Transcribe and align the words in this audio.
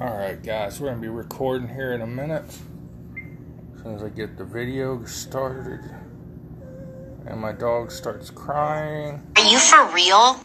Alright, 0.00 0.42
guys, 0.42 0.80
we're 0.80 0.94
to 0.94 0.98
be 0.98 1.08
recording 1.08 1.68
here 1.68 1.92
in 1.92 2.00
a 2.00 2.06
minute. 2.06 2.46
As 2.46 3.82
soon 3.82 3.94
as 3.96 4.02
I 4.02 4.08
get 4.08 4.38
the 4.38 4.46
video 4.46 5.04
started 5.04 5.80
and 7.26 7.38
my 7.38 7.52
dog 7.52 7.90
starts 7.90 8.30
crying. 8.30 9.20
Are 9.36 9.44
you 9.44 9.58
for 9.58 9.84
real? 9.92 10.42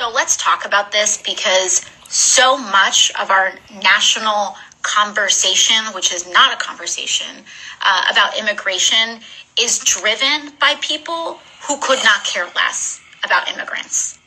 So 0.00 0.10
let's 0.12 0.36
talk 0.36 0.64
about 0.64 0.90
this 0.90 1.22
because 1.22 1.86
so 2.08 2.56
much 2.56 3.12
of 3.20 3.30
our 3.30 3.52
national 3.80 4.56
conversation, 4.82 5.76
which 5.94 6.12
is 6.12 6.28
not 6.32 6.52
a 6.52 6.56
conversation 6.56 7.44
uh, 7.82 8.06
about 8.10 8.36
immigration, 8.36 9.20
is 9.56 9.78
driven 9.78 10.50
by 10.58 10.74
people 10.80 11.38
who 11.68 11.78
could 11.80 12.02
not 12.02 12.24
care 12.24 12.48
less 12.56 13.00
about 13.22 13.48
immigrants. 13.48 14.18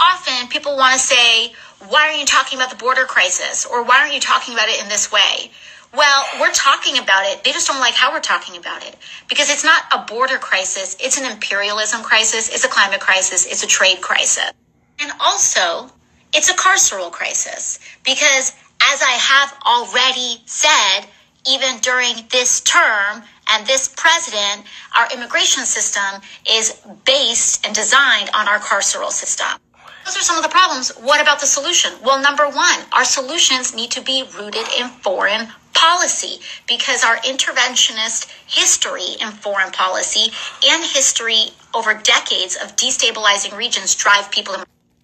Often 0.00 0.48
people 0.48 0.76
want 0.76 0.94
to 0.94 0.98
say, 0.98 1.52
why 1.86 2.08
are 2.08 2.12
you 2.12 2.26
talking 2.26 2.58
about 2.58 2.70
the 2.70 2.76
border 2.76 3.04
crisis? 3.04 3.64
Or 3.66 3.84
why 3.84 4.00
aren't 4.00 4.14
you 4.14 4.20
talking 4.20 4.54
about 4.54 4.68
it 4.68 4.82
in 4.82 4.88
this 4.88 5.12
way? 5.12 5.50
Well, 5.94 6.24
we're 6.40 6.52
talking 6.52 6.98
about 6.98 7.24
it. 7.24 7.44
They 7.44 7.52
just 7.52 7.66
don't 7.66 7.80
like 7.80 7.94
how 7.94 8.12
we're 8.12 8.20
talking 8.20 8.56
about 8.56 8.84
it 8.84 8.96
because 9.28 9.48
it's 9.48 9.64
not 9.64 9.84
a 9.92 10.04
border 10.04 10.38
crisis. 10.38 10.96
It's 11.00 11.18
an 11.18 11.30
imperialism 11.30 12.02
crisis. 12.02 12.48
It's 12.48 12.64
a 12.64 12.68
climate 12.68 13.00
crisis. 13.00 13.46
It's 13.46 13.62
a 13.62 13.66
trade 13.66 14.00
crisis. 14.00 14.52
And 15.00 15.12
also, 15.20 15.90
it's 16.34 16.50
a 16.50 16.54
carceral 16.54 17.10
crisis 17.10 17.78
because 18.04 18.52
as 18.82 19.02
I 19.02 19.12
have 19.12 19.54
already 19.64 20.42
said, 20.44 21.06
even 21.48 21.78
during 21.80 22.14
this 22.30 22.60
term 22.60 23.22
and 23.48 23.66
this 23.66 23.88
president, 23.96 24.66
our 24.96 25.08
immigration 25.12 25.64
system 25.64 26.20
is 26.50 26.80
based 27.06 27.64
and 27.64 27.74
designed 27.74 28.30
on 28.34 28.46
our 28.46 28.58
carceral 28.58 29.10
system. 29.10 29.58
Those 30.08 30.16
are 30.16 30.22
some 30.22 30.38
of 30.38 30.42
the 30.42 30.48
problems. 30.48 30.88
What 31.02 31.20
about 31.20 31.38
the 31.38 31.44
solution? 31.44 31.92
Well, 32.02 32.22
number 32.22 32.48
one, 32.48 32.80
our 32.94 33.04
solutions 33.04 33.74
need 33.74 33.90
to 33.90 34.00
be 34.00 34.24
rooted 34.38 34.66
in 34.78 34.88
foreign 35.04 35.48
policy 35.74 36.40
because 36.66 37.04
our 37.04 37.18
interventionist 37.18 38.32
history 38.46 39.20
in 39.20 39.28
foreign 39.32 39.70
policy 39.70 40.32
and 40.66 40.82
history 40.82 41.52
over 41.74 41.92
decades 41.92 42.56
of 42.56 42.74
destabilizing 42.74 43.54
regions 43.54 43.94
drive 43.94 44.30
people 44.30 44.54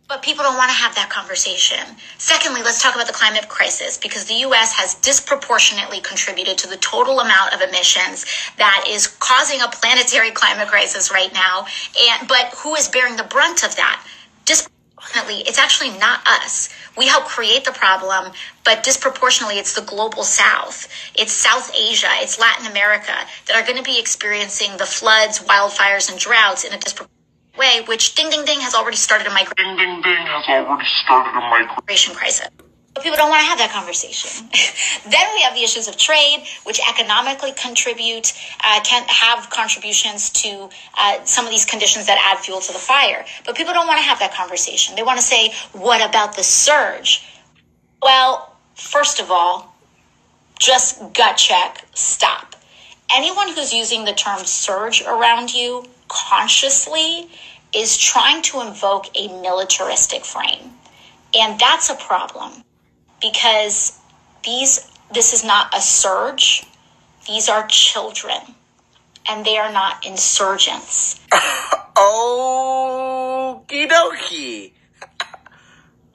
but 0.08 0.22
people 0.22 0.44
don't 0.44 0.56
want 0.56 0.70
to 0.70 0.77
have 0.77 0.94
that 0.94 1.08
conversation. 1.08 1.96
Secondly, 2.18 2.62
let's 2.62 2.83
talk 2.83 2.94
about 2.94 3.06
the 3.06 3.12
climate 3.12 3.48
crisis 3.48 3.98
because 3.98 4.24
the 4.27 4.34
US 4.46 4.72
has 4.72 4.94
disproportionately 4.96 6.00
contributed 6.00 6.56
to 6.58 6.68
the 6.68 6.77
total 6.77 7.20
amount 7.20 7.55
of 7.55 7.61
emissions 7.62 8.24
that 8.56 8.84
is 8.89 9.06
causing 9.06 9.61
a 9.61 9.68
planetary 9.68 10.30
climate 10.41 10.68
crisis 10.68 11.11
right 11.11 11.33
now. 11.33 11.66
And 12.11 12.28
but 12.28 12.55
who 12.56 12.74
is 12.74 12.89
bearing 12.89 13.16
the 13.16 13.24
brunt 13.24 13.64
of 13.64 13.77
that? 13.77 14.02
It's 15.28 15.58
actually 15.58 15.97
not 15.98 16.20
us. 16.27 16.69
We 16.97 17.06
help 17.06 17.25
create 17.25 17.64
the 17.64 17.72
problem, 17.72 18.33
but 18.64 18.83
disproportionately 18.83 19.58
it's 19.58 19.75
the 19.75 19.83
global 19.83 20.22
south. 20.22 20.89
It's 21.14 21.33
South 21.33 21.72
Asia, 21.77 22.08
it's 22.20 22.39
Latin 22.39 22.67
America 22.67 23.14
that 23.47 23.56
are 23.56 23.62
going 23.62 23.78
to 23.78 23.83
be 23.83 23.98
experiencing 23.98 24.77
the 24.77 24.86
floods, 24.86 25.41
wildfires 25.41 26.11
and 26.11 26.19
droughts 26.19 26.64
in 26.64 26.72
a 26.72 26.78
disproportionate 26.78 27.11
way, 27.58 27.83
which. 27.86 28.14
Ding 28.14 28.30
ding 28.30 28.45
ding 28.45 28.61
has 28.61 28.75
already 28.75 28.97
started 28.97 29.27
a 29.27 29.30
migration 29.30 29.75
crisis. 32.14 32.48
But 32.95 33.03
people 33.03 33.17
don't 33.17 33.28
want 33.28 33.41
to 33.41 33.47
have 33.47 33.59
that 33.59 33.73
conversation. 33.73 34.48
then 35.11 35.27
we 35.34 35.41
have 35.42 35.55
the 35.55 35.64
issues 35.64 35.89
of 35.89 35.97
trade, 35.97 36.47
which 36.62 36.78
economically 36.89 37.51
contribute, 37.53 38.33
uh, 38.62 38.81
can 38.84 39.05
have 39.09 39.51
contributions 39.51 40.31
to 40.31 40.69
uh, 40.97 41.25
some 41.25 41.45
of 41.45 41.51
these 41.51 41.64
conditions 41.64 42.06
that 42.06 42.19
add 42.23 42.39
fuel 42.39 42.61
to 42.61 42.73
the 42.73 42.78
fire. 42.78 43.25
But 43.45 43.56
people 43.56 43.75
don't 43.75 43.89
want 43.89 43.98
to 43.98 44.05
have 44.05 44.20
that 44.20 44.33
conversation. 44.33 44.95
They 44.95 45.03
want 45.03 45.19
to 45.19 45.25
say, 45.25 45.53
what 45.73 46.09
about 46.09 46.36
the 46.36 46.45
surge? 46.45 47.27
Well, 48.01 48.55
first 48.77 49.19
of 49.19 49.29
all, 49.33 49.75
just 50.61 51.01
gut 51.14 51.36
check, 51.36 51.84
stop. 51.95 52.55
Anyone 53.12 53.48
who's 53.48 53.73
using 53.73 54.05
the 54.05 54.12
term 54.12 54.45
surge 54.45 55.03
around 55.03 55.52
you 55.52 55.85
consciously 56.07 57.29
is 57.74 57.98
trying 57.98 58.41
to 58.42 58.61
invoke 58.61 59.07
a 59.17 59.27
militaristic 59.42 60.24
frame. 60.24 60.70
And 61.35 61.58
that's 61.58 61.91
a 61.91 61.97
problem 61.97 62.63
because 63.24 63.98
these 64.45 64.90
this 65.12 65.33
is 65.33 65.45
not 65.45 65.74
a 65.74 65.80
surge. 65.80 66.64
These 67.27 67.48
are 67.48 67.67
children 67.68 68.36
and 69.27 69.46
they 69.46 69.57
are 69.57 69.73
not 69.73 70.05
insurgents. 70.07 71.20
Okie 71.96 73.89
dokie. 73.89 74.73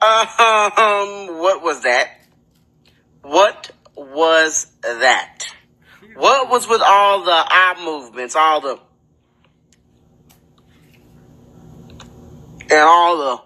um, 0.00 1.38
what 1.38 1.62
was 1.62 1.82
that? 1.82 2.10
What 3.22 3.70
was 3.96 4.66
that? 4.82 5.46
What 6.14 6.48
was 6.48 6.68
with 6.68 6.80
all 6.80 7.24
the 7.24 7.32
eye 7.32 7.74
movements, 7.84 8.36
all 8.36 8.60
the 8.60 8.78
and 12.70 12.72
all 12.72 13.18
the 13.18 13.40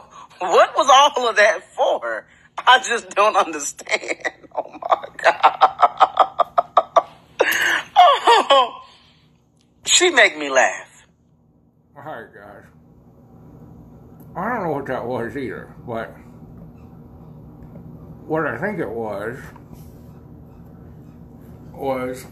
was 0.40 0.88
all 0.92 1.28
of 1.28 1.36
that 1.36 1.60
for? 1.74 2.26
I 2.58 2.78
just 2.80 3.10
don't 3.10 3.36
understand. 3.36 4.32
Oh 4.54 4.70
my 4.72 5.04
god. 5.16 5.64
Oh, 8.50 8.82
she 9.84 10.10
make 10.10 10.36
me 10.36 10.50
laugh. 10.50 11.06
All 11.96 12.02
right, 12.02 12.26
guys. 12.34 12.64
I 14.36 14.48
don't 14.54 14.62
know 14.64 14.72
what 14.72 14.86
that 14.86 15.04
was 15.04 15.36
either, 15.36 15.74
but 15.86 16.08
what 18.26 18.46
I 18.46 18.58
think 18.58 18.78
it 18.78 18.88
was 18.88 19.38
was 21.72 22.26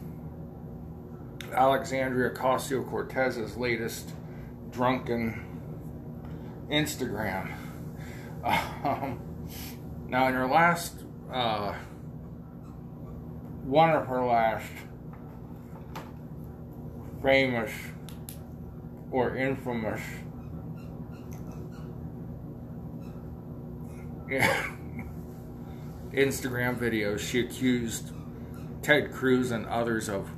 Alexandria 1.53 2.31
Ocasio 2.31 2.89
Cortez's 2.89 3.57
latest 3.57 4.13
drunken 4.71 5.45
Instagram. 6.71 7.53
Um, 8.47 9.21
now, 10.09 10.29
in 10.29 10.35
her 10.35 10.47
last, 10.47 11.03
uh, 11.33 11.75
one 13.65 13.91
of 13.91 14.07
her 14.07 14.25
last 14.25 14.71
famous 17.23 17.73
or 19.11 19.37
infamous 19.37 20.01
Instagram 26.13 26.79
videos, 26.79 27.19
she 27.19 27.41
accused 27.41 28.13
Ted 28.83 29.13
Cruz 29.13 29.51
and 29.51 29.67
others 29.67 30.09
of 30.09 30.31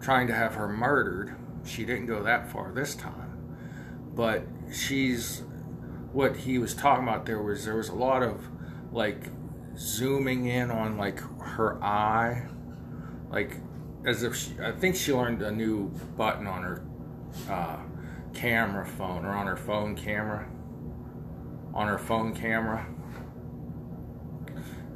trying 0.00 0.26
to 0.26 0.34
have 0.34 0.54
her 0.56 0.68
murdered. 0.68 1.36
She 1.64 1.84
didn't 1.84 2.06
go 2.06 2.22
that 2.24 2.50
far 2.50 2.72
this 2.72 2.96
time. 2.96 3.32
But 4.14 4.46
she's 4.72 5.42
what 6.16 6.34
he 6.34 6.56
was 6.56 6.72
talking 6.72 7.06
about 7.06 7.26
there 7.26 7.42
was 7.42 7.66
there 7.66 7.76
was 7.76 7.90
a 7.90 7.94
lot 7.94 8.22
of 8.22 8.48
like 8.90 9.24
zooming 9.76 10.46
in 10.46 10.70
on 10.70 10.96
like 10.96 11.20
her 11.40 11.82
eye. 11.84 12.48
Like 13.30 13.58
as 14.06 14.22
if 14.22 14.34
she, 14.34 14.52
I 14.58 14.72
think 14.72 14.96
she 14.96 15.12
learned 15.12 15.42
a 15.42 15.50
new 15.50 15.88
button 16.16 16.46
on 16.46 16.62
her 16.62 16.82
uh, 17.50 17.76
camera 18.32 18.86
phone 18.86 19.26
or 19.26 19.32
on 19.32 19.46
her 19.46 19.58
phone 19.58 19.94
camera. 19.94 20.48
On 21.74 21.86
her 21.86 21.98
phone 21.98 22.34
camera. 22.34 22.86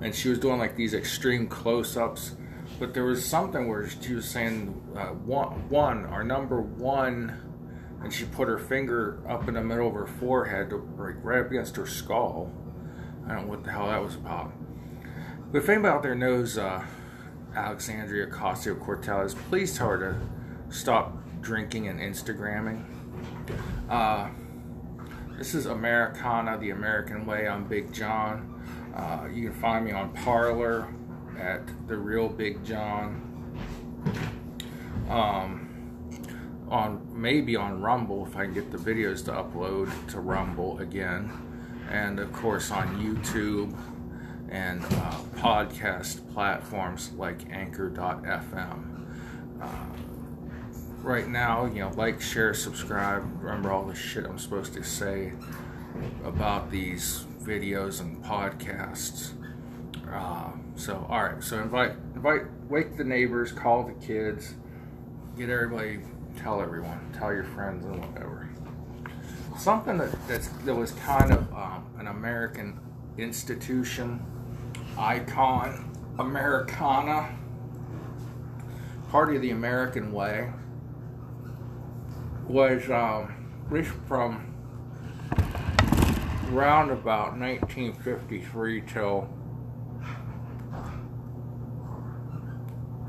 And 0.00 0.14
she 0.14 0.31
was 0.31 0.38
doing 0.38 0.58
like 0.58 0.75
these 0.75 0.94
extreme 0.94 1.48
close-ups. 1.48 2.37
But 2.78 2.94
there 2.94 3.04
was 3.04 3.22
something 3.22 3.69
where 3.69 3.87
she 3.91 4.14
was 4.14 4.26
saying 4.26 4.81
uh, 4.97 5.08
one, 5.08 5.69
one, 5.69 6.06
our 6.06 6.25
number 6.25 6.62
one, 6.62 7.50
and 8.03 8.12
she 8.12 8.25
put 8.25 8.49
her 8.49 8.59
finger 8.59 9.19
up 9.28 9.49
in 9.49 9.55
the 9.55 9.62
middle 9.62 9.88
of 9.88 9.94
her 9.94 10.06
forehead, 10.06 10.71
to 10.71 10.77
like 10.99 11.16
right 11.22 11.41
up 11.41 11.50
against 11.50 11.76
her 11.76 11.87
skull. 11.87 12.52
I 13.26 13.35
don't 13.35 13.44
know 13.44 13.50
what 13.50 13.64
the 13.64 13.70
hell 13.70 13.88
that 13.88 14.02
was 14.02 14.14
about. 14.14 14.52
But 15.52 15.58
if 15.58 15.69
anybody 15.69 15.94
out 15.94 16.02
there 16.02 16.14
knows 16.14 16.56
uh, 16.56 16.85
Alexandria 17.55 18.26
Ocasio 18.26 18.79
Cortez, 18.79 19.35
please 19.35 19.76
tell 19.76 19.88
her 19.88 19.99
to 19.99 20.75
stop 20.75 21.17
drinking 21.41 21.88
and 21.88 22.00
Instagramming. 22.00 22.85
Uh, 23.88 24.31
this 25.37 25.55
is 25.55 25.67
Americana, 25.67 26.58
the 26.58 26.70
American 26.70 27.26
way. 27.26 27.49
I'm 27.49 27.64
Big 27.64 27.93
John. 27.93 28.62
Uh, 28.94 29.26
you 29.32 29.49
can 29.50 29.61
find 29.61 29.85
me 29.85 29.93
on 29.93 30.12
Parler 30.12 30.88
at 31.38 31.62
the 31.88 31.97
real 31.97 32.29
Big 32.29 32.64
John. 32.64 33.26
Um, 35.08 35.69
on 36.70 37.06
maybe 37.12 37.56
on 37.56 37.82
Rumble 37.82 38.26
if 38.26 38.37
I 38.37 38.44
can 38.44 38.55
get 38.55 38.70
the 38.70 38.78
videos 38.78 39.25
to 39.26 39.32
upload 39.32 39.90
to 40.11 40.20
Rumble 40.20 40.78
again, 40.78 41.31
and 41.90 42.19
of 42.19 42.32
course 42.32 42.70
on 42.70 43.02
YouTube 43.02 43.76
and 44.49 44.82
uh, 44.84 45.19
podcast 45.37 46.32
platforms 46.32 47.12
like 47.17 47.50
Anchor.fm. 47.50 49.06
Uh, 49.61 49.69
right 51.02 51.28
now, 51.28 51.67
you 51.67 51.81
know, 51.81 51.90
like, 51.96 52.20
share, 52.20 52.52
subscribe. 52.55 53.23
Remember 53.40 53.70
all 53.70 53.84
the 53.84 53.94
shit 53.94 54.25
I'm 54.25 54.38
supposed 54.38 54.75
to 54.75 54.82
say. 54.82 55.32
about 56.25 56.70
these 56.70 57.25
videos 57.43 58.00
and 58.00 58.23
podcasts. 58.25 59.32
Uh, 60.11 60.50
so, 60.76 61.06
all 61.08 61.25
right. 61.25 61.43
So 61.43 61.61
invite, 61.61 61.93
invite, 62.14 62.43
wake 62.69 62.96
the 62.96 63.05
neighbors, 63.05 63.52
call 63.52 63.84
the 63.84 64.06
kids, 64.06 64.55
get 65.37 65.50
everybody, 65.50 66.00
tell 66.42 66.60
everyone, 66.60 66.98
tell 67.12 67.32
your 67.32 67.44
friends 67.44 67.84
and 67.84 68.04
whatever. 68.04 68.48
Something 69.58 69.98
that 69.98 70.10
that's, 70.26 70.48
that 70.48 70.75
was 70.75 70.92
kind 70.92 71.32
of 71.32 71.52
um, 71.52 71.84
an 71.98 72.06
American 72.06 72.81
institution, 73.19 74.25
icon, 74.96 75.90
Americana, 76.19 77.37
part 79.10 79.34
of 79.34 79.42
the 79.42 79.50
American 79.50 80.12
way 80.12 80.50
was 82.46 82.90
um, 82.90 83.34
from 84.08 84.46
around 86.52 86.90
about 86.90 87.38
1953 87.38 88.82
till 88.82 89.28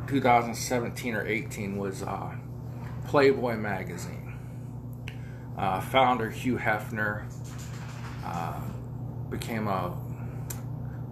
2017 0.08 1.16
or 1.16 1.26
18 1.26 1.78
was 1.78 2.04
uh, 2.04 2.36
Playboy 3.08 3.58
magazine. 3.58 4.38
Uh, 5.58 5.80
founder 5.82 6.30
Hugh 6.30 6.58
Hefner 6.58 7.26
uh, 8.24 8.62
became 9.30 9.68
a 9.68 9.98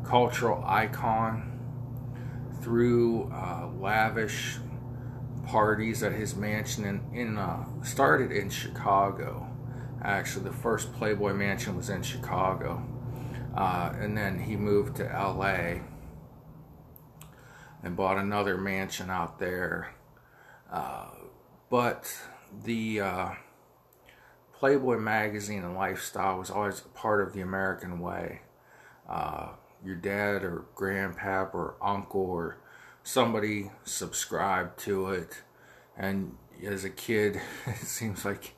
cultural 0.05 0.63
icon 0.65 1.45
through 2.61 3.31
uh, 3.33 3.69
lavish 3.79 4.57
parties 5.45 6.03
at 6.03 6.11
his 6.11 6.35
mansion 6.35 6.85
in, 6.85 7.01
in 7.13 7.37
uh, 7.37 7.65
started 7.83 8.31
in 8.31 8.49
Chicago. 8.49 9.47
Actually, 10.03 10.45
the 10.45 10.55
first 10.55 10.93
Playboy 10.93 11.33
mansion 11.33 11.75
was 11.75 11.89
in 11.89 12.01
Chicago, 12.01 12.83
uh, 13.55 13.93
and 13.99 14.17
then 14.17 14.39
he 14.39 14.55
moved 14.55 14.95
to 14.95 15.11
L.A. 15.11 15.81
and 17.83 17.95
bought 17.95 18.17
another 18.17 18.57
mansion 18.57 19.09
out 19.09 19.39
there. 19.39 19.93
Uh, 20.71 21.07
but 21.69 22.17
the 22.63 23.01
uh, 23.01 23.29
Playboy 24.53 24.97
magazine 24.97 25.63
and 25.63 25.75
lifestyle 25.75 26.37
was 26.37 26.49
always 26.49 26.79
a 26.79 26.89
part 26.89 27.21
of 27.21 27.33
the 27.33 27.41
American 27.41 27.99
way. 27.99 28.41
Uh, 29.07 29.49
your 29.83 29.95
dad 29.95 30.43
or 30.43 30.65
grandpap 30.75 31.53
or 31.53 31.75
uncle 31.81 32.21
or 32.21 32.57
somebody 33.03 33.71
subscribed 33.83 34.77
to 34.79 35.09
it. 35.09 35.41
And 35.97 36.35
as 36.65 36.83
a 36.83 36.89
kid, 36.89 37.39
it 37.65 37.77
seems 37.77 38.25
like 38.25 38.55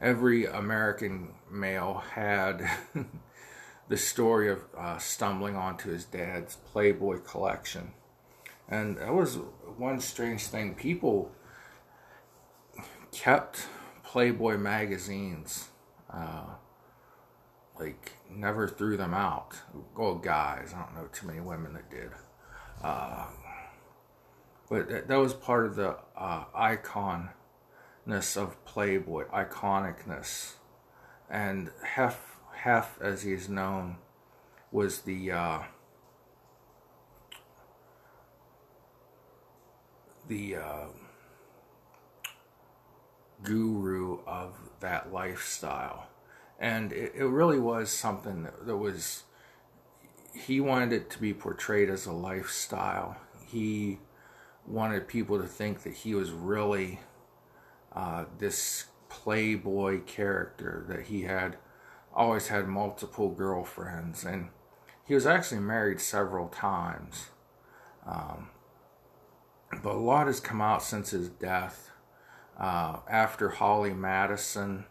every 0.00 0.46
American 0.46 1.34
male 1.50 2.02
had 2.14 2.68
the 3.88 3.96
story 3.96 4.50
of 4.50 4.64
uh, 4.76 4.98
stumbling 4.98 5.56
onto 5.56 5.90
his 5.90 6.04
dad's 6.04 6.56
Playboy 6.56 7.20
collection. 7.20 7.92
And 8.68 8.98
that 8.98 9.14
was 9.14 9.36
one 9.76 10.00
strange 10.00 10.46
thing. 10.46 10.74
People 10.74 11.30
kept 13.16 13.66
Playboy 14.04 14.58
magazines, 14.58 15.68
uh, 16.12 16.44
like, 17.78 18.12
never 18.30 18.68
threw 18.68 18.96
them 18.98 19.14
out. 19.14 19.56
Well, 19.96 20.16
guys, 20.16 20.74
I 20.74 20.82
don't 20.82 20.94
know 20.94 21.08
too 21.12 21.26
many 21.26 21.40
women 21.40 21.72
that 21.72 21.90
did. 21.90 22.10
Uh, 22.82 23.26
but 24.68 24.88
that, 24.90 25.08
that 25.08 25.16
was 25.16 25.32
part 25.32 25.64
of 25.64 25.76
the 25.76 25.96
uh, 26.16 26.44
iconness 26.54 28.36
of 28.36 28.62
Playboy, 28.66 29.24
iconicness. 29.28 30.52
And 31.30 31.70
Hef, 31.82 32.36
Hef, 32.54 33.00
as 33.00 33.22
he 33.22 33.32
is 33.32 33.48
known, 33.48 33.96
was 34.70 35.00
the 35.00 35.32
uh, 35.32 35.58
the 40.28 40.56
uh, 40.56 40.86
guru 43.46 44.18
of 44.26 44.54
that 44.80 45.12
lifestyle. 45.12 46.08
And 46.58 46.92
it, 46.92 47.12
it 47.14 47.26
really 47.26 47.58
was 47.58 47.90
something 47.90 48.42
that, 48.42 48.66
that 48.66 48.76
was, 48.76 49.22
he 50.34 50.60
wanted 50.60 50.92
it 50.92 51.10
to 51.10 51.18
be 51.20 51.32
portrayed 51.32 51.88
as 51.88 52.06
a 52.06 52.12
lifestyle. 52.12 53.16
He 53.46 54.00
wanted 54.66 55.06
people 55.06 55.38
to 55.38 55.46
think 55.46 55.82
that 55.84 55.94
he 55.94 56.14
was 56.14 56.30
really 56.32 57.00
uh, 57.92 58.24
this 58.38 58.86
playboy 59.08 60.00
character, 60.04 60.84
that 60.88 61.06
he 61.06 61.22
had 61.22 61.56
always 62.12 62.48
had 62.48 62.66
multiple 62.66 63.30
girlfriends, 63.30 64.24
and 64.24 64.48
he 65.06 65.14
was 65.14 65.26
actually 65.26 65.60
married 65.60 66.00
several 66.00 66.48
times. 66.48 67.26
Um, 68.06 68.48
but 69.82 69.94
a 69.94 69.98
lot 69.98 70.26
has 70.26 70.40
come 70.40 70.60
out 70.60 70.82
since 70.82 71.10
his 71.10 71.28
death. 71.28 71.90
Uh, 72.58 73.00
after 73.08 73.50
Holly 73.50 73.92
Madison 73.92 74.86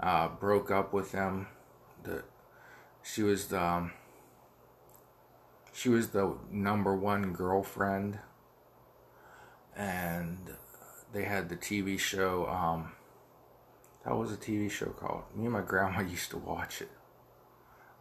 uh, 0.00 0.28
broke 0.28 0.70
up 0.70 0.92
with 0.92 1.12
him, 1.12 1.46
the, 2.02 2.24
she 3.02 3.22
was 3.22 3.48
the 3.48 3.62
um, 3.62 3.92
she 5.72 5.88
was 5.88 6.08
the 6.08 6.36
number 6.50 6.94
one 6.94 7.32
girlfriend 7.32 8.18
and 9.76 10.50
they 11.12 11.24
had 11.24 11.48
the 11.48 11.56
TV 11.56 11.98
show. 11.98 12.46
Um, 12.46 12.92
that 14.04 14.16
was 14.16 14.32
a 14.32 14.36
TV 14.36 14.70
show 14.70 14.86
called. 14.86 15.24
Me 15.34 15.44
and 15.44 15.52
my 15.52 15.62
grandma 15.62 16.00
used 16.08 16.30
to 16.30 16.38
watch 16.38 16.82
it. 16.82 16.90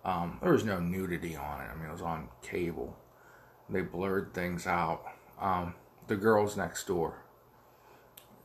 Um, 0.04 0.40
there 0.42 0.54
was 0.54 0.64
no 0.64 0.80
nudity 0.80 1.36
on 1.36 1.62
it. 1.62 1.70
I 1.72 1.76
mean, 1.76 1.90
it 1.90 1.92
was 1.92 2.02
on 2.02 2.30
cable. 2.42 2.98
They 3.70 3.82
blurred 3.82 4.34
things 4.34 4.66
out. 4.66 5.06
Um, 5.40 5.76
the 6.08 6.16
girls 6.16 6.58
next 6.58 6.88
door. 6.88 7.24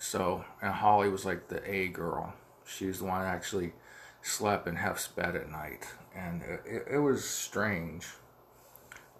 So, 0.05 0.45
and 0.61 0.71
Holly 0.71 1.09
was 1.09 1.25
like 1.25 1.49
the 1.49 1.67
A 1.69 1.89
girl. 1.89 2.35
She 2.67 2.85
was 2.85 2.99
the 2.99 3.07
one 3.07 3.23
that 3.23 3.35
actually 3.35 3.73
slept 4.21 4.69
in 4.69 4.77
Hef's 4.77 5.09
bed 5.09 5.35
at 5.35 5.51
night, 5.51 5.87
and 6.15 6.43
it, 6.43 6.85
it 6.91 6.99
was 6.99 7.25
strange. 7.25 8.07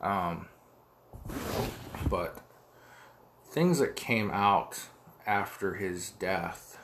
Um, 0.03 0.47
but 2.11 2.39
things 3.49 3.79
that 3.79 3.97
came 3.97 4.31
out 4.31 4.79
after 5.27 5.77
his 5.77 6.11
death, 6.11 6.79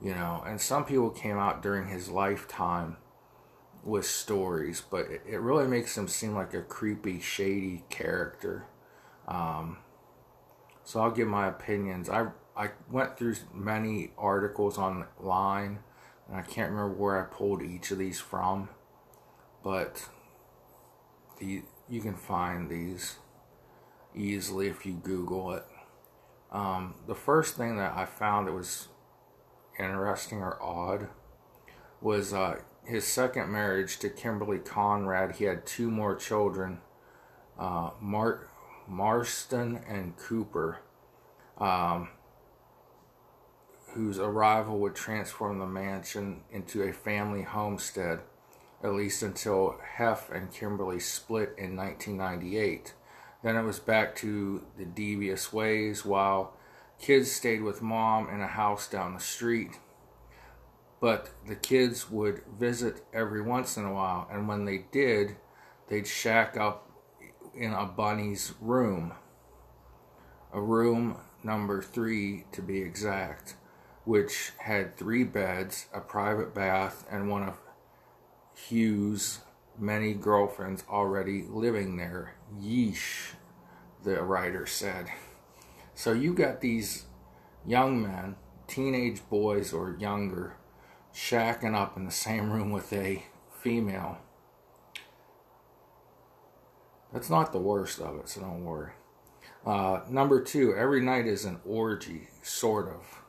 you 0.00 0.14
know, 0.14 0.44
and 0.46 0.60
some 0.60 0.84
people 0.84 1.10
came 1.10 1.36
out 1.36 1.64
during 1.64 1.88
his 1.88 2.08
lifetime 2.08 2.96
with 3.82 4.06
stories, 4.06 4.84
but 4.88 5.06
it, 5.06 5.22
it 5.28 5.40
really 5.40 5.66
makes 5.66 5.98
him 5.98 6.06
seem 6.06 6.32
like 6.32 6.54
a 6.54 6.62
creepy, 6.62 7.18
shady 7.18 7.82
character. 7.90 8.66
Um, 9.26 9.78
so 10.84 11.00
I'll 11.00 11.10
give 11.10 11.26
my 11.26 11.48
opinions. 11.48 12.08
I 12.08 12.28
I 12.56 12.70
went 12.90 13.18
through 13.18 13.36
many 13.52 14.12
articles 14.16 14.78
online, 14.78 15.80
and 16.28 16.36
I 16.36 16.42
can't 16.42 16.70
remember 16.70 16.94
where 16.94 17.20
I 17.20 17.24
pulled 17.24 17.62
each 17.62 17.90
of 17.90 17.98
these 17.98 18.18
from, 18.18 18.70
but 19.62 20.08
the 21.38 21.62
you 21.88 22.00
can 22.00 22.14
find 22.14 22.68
these 22.68 23.16
easily 24.14 24.66
if 24.68 24.84
you 24.86 24.94
Google 24.94 25.52
it. 25.52 25.64
Um, 26.50 26.94
the 27.06 27.14
first 27.14 27.56
thing 27.56 27.76
that 27.76 27.94
I 27.94 28.06
found 28.06 28.48
that 28.48 28.52
was 28.52 28.88
interesting 29.78 30.38
or 30.38 30.60
odd 30.62 31.08
was 32.00 32.32
uh, 32.32 32.60
his 32.84 33.06
second 33.06 33.50
marriage 33.50 33.98
to 33.98 34.08
Kimberly 34.08 34.58
Conrad. 34.58 35.36
He 35.36 35.44
had 35.44 35.66
two 35.66 35.90
more 35.90 36.16
children, 36.16 36.80
uh, 37.58 37.90
Mar- 38.00 38.48
Marston 38.88 39.80
and 39.88 40.16
Cooper, 40.16 40.78
um, 41.58 42.08
whose 43.96 44.18
arrival 44.18 44.78
would 44.78 44.94
transform 44.94 45.58
the 45.58 45.66
mansion 45.66 46.42
into 46.50 46.82
a 46.82 46.92
family 46.92 47.42
homestead, 47.42 48.20
at 48.82 48.92
least 48.92 49.22
until 49.22 49.78
Hef 49.96 50.30
and 50.30 50.52
Kimberly 50.52 51.00
split 51.00 51.54
in 51.56 51.76
1998. 51.76 52.94
Then 53.42 53.56
it 53.56 53.62
was 53.62 53.78
back 53.78 54.14
to 54.16 54.62
the 54.76 54.84
devious 54.84 55.50
ways 55.50 56.04
while 56.04 56.52
kids 57.00 57.32
stayed 57.32 57.62
with 57.62 57.80
mom 57.80 58.28
in 58.28 58.42
a 58.42 58.46
house 58.46 58.86
down 58.86 59.14
the 59.14 59.20
street. 59.20 59.78
But 61.00 61.30
the 61.46 61.56
kids 61.56 62.10
would 62.10 62.42
visit 62.58 63.02
every 63.14 63.40
once 63.40 63.76
in 63.78 63.84
a 63.84 63.92
while, 63.92 64.28
and 64.30 64.46
when 64.46 64.66
they 64.66 64.84
did, 64.92 65.36
they'd 65.88 66.06
shack 66.06 66.56
up 66.56 66.90
in 67.54 67.72
a 67.72 67.86
bunny's 67.86 68.52
room. 68.60 69.14
A 70.52 70.60
room 70.60 71.16
number 71.42 71.80
three, 71.80 72.44
to 72.52 72.60
be 72.60 72.82
exact, 72.82 73.54
which 74.06 74.52
had 74.58 74.96
three 74.96 75.24
beds, 75.24 75.86
a 75.92 76.00
private 76.00 76.54
bath, 76.54 77.04
and 77.10 77.28
one 77.28 77.42
of 77.42 77.58
Hugh's 78.54 79.40
many 79.76 80.14
girlfriends 80.14 80.84
already 80.88 81.42
living 81.42 81.96
there. 81.96 82.36
Yeesh, 82.58 83.32
the 84.04 84.22
writer 84.22 84.64
said. 84.64 85.08
So 85.94 86.12
you 86.12 86.34
got 86.34 86.60
these 86.60 87.06
young 87.66 88.00
men, 88.00 88.36
teenage 88.68 89.28
boys 89.28 89.72
or 89.72 89.96
younger, 89.98 90.56
shacking 91.12 91.74
up 91.74 91.96
in 91.96 92.04
the 92.04 92.12
same 92.12 92.52
room 92.52 92.70
with 92.70 92.92
a 92.92 93.24
female. 93.60 94.18
That's 97.12 97.28
not 97.28 97.50
the 97.50 97.58
worst 97.58 97.98
of 98.00 98.20
it, 98.20 98.28
so 98.28 98.42
don't 98.42 98.64
worry. 98.64 98.92
Uh, 99.64 100.02
number 100.08 100.40
two, 100.40 100.76
every 100.76 101.00
night 101.00 101.26
is 101.26 101.44
an 101.44 101.58
orgy, 101.66 102.28
sort 102.42 102.88
of. 102.88 103.25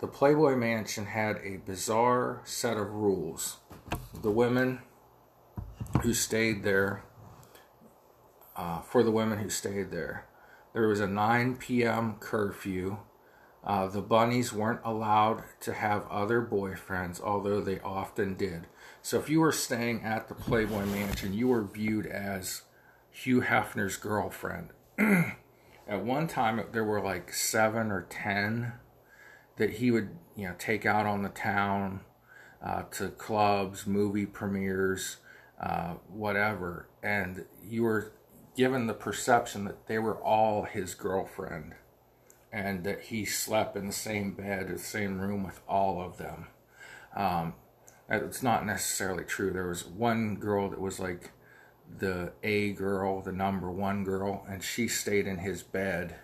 The 0.00 0.06
Playboy 0.06 0.56
Mansion 0.56 1.04
had 1.04 1.40
a 1.44 1.58
bizarre 1.58 2.40
set 2.44 2.78
of 2.78 2.90
rules. 2.90 3.58
The 4.22 4.30
women 4.30 4.80
who 6.00 6.14
stayed 6.14 6.62
there, 6.62 7.04
uh, 8.56 8.80
for 8.80 9.02
the 9.02 9.10
women 9.10 9.40
who 9.40 9.50
stayed 9.50 9.90
there, 9.90 10.26
there 10.72 10.88
was 10.88 11.00
a 11.00 11.06
9 11.06 11.56
p.m. 11.56 12.16
curfew. 12.18 12.96
Uh, 13.62 13.88
the 13.88 14.00
bunnies 14.00 14.54
weren't 14.54 14.80
allowed 14.84 15.44
to 15.60 15.74
have 15.74 16.08
other 16.08 16.40
boyfriends, 16.40 17.20
although 17.20 17.60
they 17.60 17.78
often 17.80 18.36
did. 18.36 18.68
So 19.02 19.18
if 19.18 19.28
you 19.28 19.40
were 19.40 19.52
staying 19.52 20.02
at 20.02 20.28
the 20.28 20.34
Playboy 20.34 20.86
Mansion, 20.86 21.34
you 21.34 21.48
were 21.48 21.64
viewed 21.64 22.06
as 22.06 22.62
Hugh 23.10 23.42
Hefner's 23.42 23.98
girlfriend. 23.98 24.70
at 24.98 26.02
one 26.02 26.26
time, 26.26 26.64
there 26.72 26.84
were 26.84 27.02
like 27.02 27.34
seven 27.34 27.90
or 27.90 28.06
ten 28.08 28.72
that 29.60 29.72
he 29.72 29.90
would, 29.90 30.08
you 30.34 30.48
know, 30.48 30.54
take 30.58 30.86
out 30.86 31.04
on 31.04 31.22
the 31.22 31.28
town 31.28 32.00
uh, 32.64 32.82
to 32.84 33.10
clubs, 33.10 33.86
movie 33.86 34.24
premieres, 34.24 35.18
uh, 35.60 35.92
whatever, 36.08 36.88
and 37.02 37.44
you 37.62 37.82
were 37.82 38.10
given 38.56 38.86
the 38.86 38.94
perception 38.94 39.66
that 39.66 39.86
they 39.86 39.98
were 39.98 40.16
all 40.22 40.62
his 40.62 40.94
girlfriend 40.94 41.74
and 42.50 42.84
that 42.84 43.02
he 43.02 43.26
slept 43.26 43.76
in 43.76 43.86
the 43.86 43.92
same 43.92 44.32
bed, 44.32 44.68
the 44.68 44.78
same 44.78 45.20
room 45.20 45.44
with 45.44 45.60
all 45.68 46.00
of 46.00 46.16
them. 46.16 46.46
Um, 47.14 47.52
it's 48.08 48.42
not 48.42 48.64
necessarily 48.64 49.24
true. 49.24 49.50
There 49.50 49.68
was 49.68 49.84
one 49.84 50.36
girl 50.36 50.70
that 50.70 50.80
was 50.80 50.98
like 50.98 51.32
the 51.98 52.32
A 52.42 52.72
girl, 52.72 53.20
the 53.20 53.30
number 53.30 53.70
one 53.70 54.04
girl, 54.04 54.46
and 54.48 54.64
she 54.64 54.88
stayed 54.88 55.26
in 55.26 55.36
his 55.36 55.62
bed. 55.62 56.16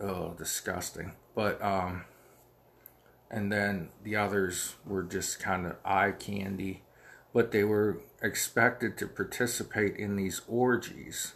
Oh, 0.00 0.32
disgusting. 0.38 1.16
But, 1.34 1.60
um, 1.60 2.04
and 3.30 3.52
then 3.52 3.90
the 4.02 4.16
others 4.16 4.74
were 4.84 5.02
just 5.02 5.38
kind 5.38 5.66
of 5.66 5.76
eye 5.84 6.12
candy, 6.12 6.82
but 7.32 7.52
they 7.52 7.62
were 7.62 8.00
expected 8.22 8.98
to 8.98 9.06
participate 9.06 9.96
in 9.96 10.16
these 10.16 10.42
orgies. 10.48 11.34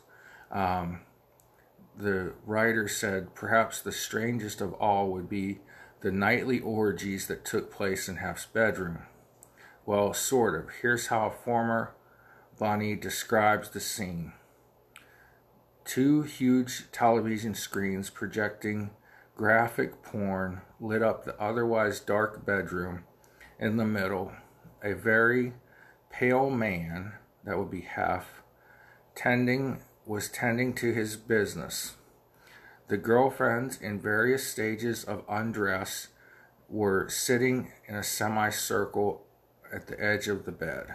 Um, 0.51 1.01
the 1.97 2.33
writer 2.45 2.89
said 2.89 3.35
perhaps 3.35 3.81
the 3.81 3.93
strangest 3.93 4.61
of 4.61 4.73
all 4.75 5.11
would 5.13 5.29
be 5.29 5.61
the 6.01 6.11
nightly 6.11 6.61
orgies 6.61 7.29
that 7.29 7.45
took 7.45 7.73
place 7.73 8.09
in 8.09 8.17
Hef's 8.17 8.47
bedroom. 8.47 9.03
Well, 9.87 10.13
sort 10.13 10.55
of. 10.59 10.71
Here's 10.83 11.07
how 11.07 11.27
a 11.27 11.31
former 11.31 11.95
Bunny 12.59 12.95
describes 12.95 13.71
the 13.71 13.81
scene. 13.81 14.33
Two 15.85 16.23
huge 16.23 16.91
television 16.93 17.55
screens 17.55 18.11
projecting 18.11 18.91
graphic 19.37 20.03
porn 20.03 20.61
lit 20.81 21.03
up 21.03 21.25
the 21.25 21.41
otherwise 21.41 22.01
dark 22.01 22.47
bedroom 22.47 23.05
in 23.59 23.77
the 23.77 23.85
middle. 23.85 24.33
A 24.83 24.95
very 24.95 25.55
pale 26.11 26.51
man, 26.51 27.15
that 27.45 27.59
would 27.59 27.71
be 27.71 27.81
Hef, 27.81 28.43
tending 29.15 29.83
was 30.07 30.29
tending 30.29 30.75
to 30.75 30.93
his 30.93 31.17
business. 31.17 31.95
The 32.89 32.99
girlfriends 32.99 33.81
in 33.81 34.01
various 34.01 34.47
stages 34.47 35.03
of 35.03 35.25
undress 35.29 36.09
were 36.69 37.09
sitting 37.09 37.73
in 37.89 37.95
a 37.95 38.03
semicircle 38.03 39.23
at 39.73 39.87
the 39.87 40.03
edge 40.03 40.29
of 40.29 40.45
the 40.45 40.53
bed. 40.53 40.95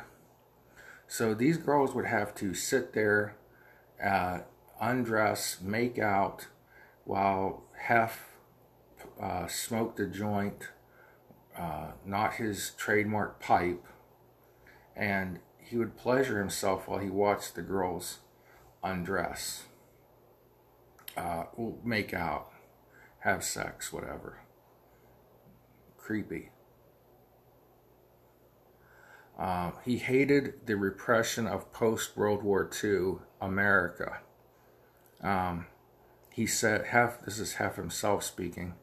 So 1.08 1.34
these 1.34 1.58
girls 1.58 1.96
would 1.96 2.06
have 2.06 2.36
to 2.36 2.54
sit 2.54 2.94
there, 2.94 3.36
uh, 4.04 4.42
undress, 4.80 5.60
make 5.62 5.98
out, 5.98 6.48
while 7.04 7.64
Hef 7.76 8.29
uh, 9.22 9.48
smoked 9.48 10.00
a 10.00 10.08
joint, 10.08 10.70
uh, 11.58 11.92
not 12.06 12.36
his 12.36 12.72
trademark 12.78 13.40
pipe, 13.40 13.86
and 14.96 15.40
he 15.58 15.78
would 15.78 15.98
pleasure 15.98 16.40
himself 16.40 16.88
while 16.88 17.00
he 17.00 17.10
watched 17.10 17.56
the 17.56 17.62
girls 17.62 18.20
undress, 18.84 19.66
uh, 21.18 21.44
make 21.84 22.14
out, 22.14 22.52
have 23.20 23.44
sex, 23.44 23.92
whatever. 23.92 24.40
Creepy. 25.98 26.50
Uh, 29.38 29.72
he 29.86 29.98
hated 29.98 30.66
the 30.66 30.76
repression 30.76 31.48
of 31.48 31.72
post 31.72 32.18
World 32.18 32.44
War 32.44 32.70
II 32.84 33.20
America. 33.42 34.20
Um, 35.22 35.68
he 36.34 36.46
said, 36.46 36.88
half 36.88 37.22
this 37.22 37.40
is 37.40 37.54
Hef 37.54 37.76
himself 37.76 38.24
speaking. 38.24 38.74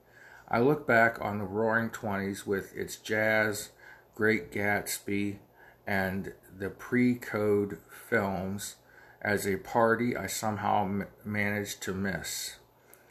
I 0.49 0.61
look 0.61 0.87
back 0.87 1.19
on 1.21 1.38
the 1.38 1.45
Roaring 1.45 1.91
Twenties 1.91 2.47
with 2.47 2.75
its 2.76 2.97
jazz, 2.97 3.71
Great 4.15 4.53
Gatsby, 4.53 5.38
and 5.87 6.33
the 6.57 6.71
pre-code 6.71 7.79
films 8.09 8.76
as 9.21 9.47
a 9.47 9.57
party 9.57 10.17
I 10.17 10.29
somehow 10.29 11.03
managed 11.25 11.83
to 11.83 11.93
miss, 11.93 12.57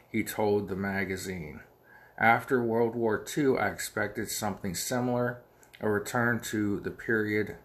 he 0.09 0.23
told 0.23 0.69
the 0.69 0.75
magazine. 0.75 1.59
After 2.17 2.63
World 2.63 2.95
War 2.95 3.23
II, 3.37 3.57
I 3.57 3.67
expected 3.67 4.31
something 4.31 4.73
similar, 4.73 5.41
a 5.81 5.89
return 5.89 6.39
to 6.51 6.79
the 6.79 6.91
period 6.91 7.57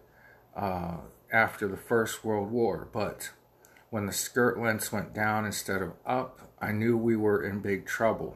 uh, 0.53 0.97
after 1.31 1.69
the 1.69 1.77
First 1.77 2.25
World 2.25 2.51
War, 2.51 2.89
but 2.91 3.31
when 3.89 4.05
the 4.05 4.11
skirt 4.11 4.59
lengths 4.59 4.91
went 4.91 5.13
down 5.13 5.45
instead 5.45 5.81
of 5.81 5.93
up, 6.05 6.41
I 6.59 6.73
knew 6.73 6.97
we 6.97 7.15
were 7.15 7.41
in 7.41 7.61
big 7.61 7.85
trouble. 7.85 8.35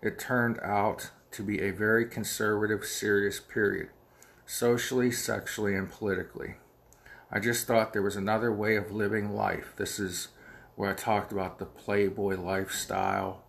It 0.00 0.18
turned 0.18 0.60
out 0.60 1.10
to 1.32 1.42
be 1.42 1.60
a 1.60 1.70
very 1.70 2.06
conservative, 2.06 2.84
serious 2.84 3.40
period, 3.40 3.90
socially, 4.46 5.10
sexually, 5.10 5.74
and 5.74 5.90
politically. 5.90 6.54
I 7.30 7.40
just 7.40 7.66
thought 7.66 7.92
there 7.92 8.02
was 8.02 8.16
another 8.16 8.52
way 8.52 8.76
of 8.76 8.92
living 8.92 9.34
life. 9.34 9.74
This 9.76 9.98
is 9.98 10.28
where 10.76 10.90
I 10.90 10.94
talked 10.94 11.32
about 11.32 11.58
the 11.58 11.66
playboy 11.66 12.36
lifestyle. 12.36 13.44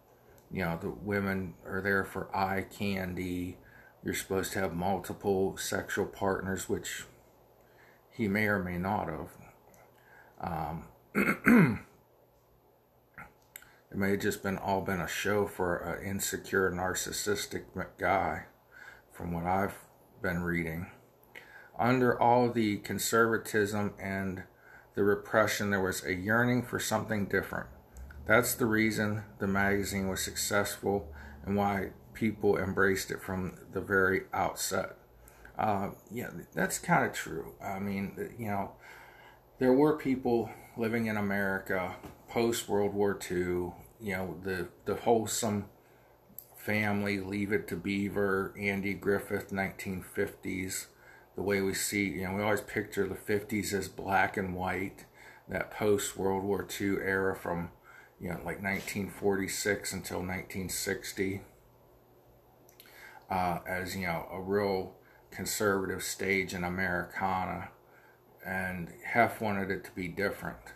You 0.52 0.66
know, 0.66 0.80
the 0.82 0.90
women 0.90 1.54
are 1.66 1.82
there 1.82 2.04
for 2.04 2.36
eye 2.36 2.66
candy. 2.70 3.58
You're 4.04 4.16
supposed 4.16 4.54
to 4.54 4.60
have 4.60 4.74
multiple 4.74 5.56
sexual 5.58 6.06
partners, 6.06 6.68
which 6.68 7.06
he 8.12 8.28
may 8.28 8.48
or 8.48 8.62
may 8.62 8.78
not 8.78 9.08
have. 9.10 10.86
Um, 11.16 11.86
it 13.92 13.98
may 13.98 14.12
have 14.12 14.20
just 14.20 14.44
been 14.44 14.58
all 14.58 14.82
been 14.82 15.02
a 15.02 15.08
show 15.08 15.48
for 15.48 15.78
an 15.78 16.06
insecure, 16.06 16.72
narcissistic 16.72 17.64
guy, 17.98 18.46
from 19.12 19.32
what 19.32 19.46
I've 19.46 19.76
been 20.22 20.44
reading 20.44 20.88
under 21.80 22.20
all 22.20 22.50
the 22.50 22.78
conservatism 22.80 23.94
and 24.00 24.44
the 24.96 25.04
repression, 25.04 25.70
there 25.70 25.82
was 25.82 26.04
a 26.06 26.14
yearning 26.14 26.62
for 26.62 26.80
something 26.80 27.26
different. 27.26 27.68
That's 28.28 28.54
the 28.54 28.66
reason 28.66 29.24
the 29.40 29.48
magazine 29.48 30.10
was 30.10 30.22
successful 30.22 31.08
and 31.46 31.56
why 31.56 31.92
people 32.14 32.58
embraced 32.58 33.10
it 33.10 33.22
from 33.22 33.58
the 33.72 33.80
very 33.80 34.24
outset. 34.34 34.98
Uh, 35.58 35.92
yeah, 36.12 36.30
that's 36.54 36.78
kind 36.78 37.06
of 37.06 37.14
true. 37.14 37.54
I 37.64 37.80
mean, 37.80 38.30
you 38.38 38.48
know, 38.48 38.74
there 39.58 39.74
were 39.74 39.98
people 39.98 40.50
living 40.78 41.08
in 41.08 41.18
America 41.18 41.96
post 42.28 42.68
World 42.68 42.94
War 42.94 43.18
II. 43.32 43.72
You 44.02 44.14
know, 44.14 44.38
the 44.44 44.68
the 44.86 44.96
wholesome 44.96 45.66
family, 46.58 47.20
Leave 47.20 47.52
It 47.52 47.68
to 47.70 47.76
Beaver, 47.76 48.54
Andy 48.58 48.94
Griffith, 48.94 49.52
1950s 49.52 50.88
the 51.40 51.44
way 51.44 51.62
we 51.62 51.74
see, 51.74 52.04
you 52.04 52.24
know, 52.24 52.34
we 52.34 52.44
always 52.44 52.60
picture 52.60 53.08
the 53.08 53.16
50s 53.16 53.72
as 53.72 53.88
black 53.88 54.36
and 54.36 54.54
white, 54.54 55.06
that 55.48 55.72
post 55.72 56.18
World 56.18 56.44
War 56.44 56.68
II 56.82 56.98
era 56.98 57.34
from, 57.34 57.70
you 58.20 58.28
know, 58.28 58.36
like 58.40 58.62
1946 58.62 59.94
until 59.94 60.18
1960, 60.18 61.42
uh, 63.32 63.60
as, 63.66 63.96
you 63.96 64.06
know, 64.06 64.28
a 64.30 64.42
real 64.42 64.96
conservative 65.32 66.04
stage 66.04 66.54
in 66.54 66.66
Americana. 66.66 67.70
And 68.46 68.92
Hef 69.06 69.40
wanted 69.40 69.72
it 69.72 69.86
to 69.86 69.92
be 69.92 70.10
different. 70.10 70.74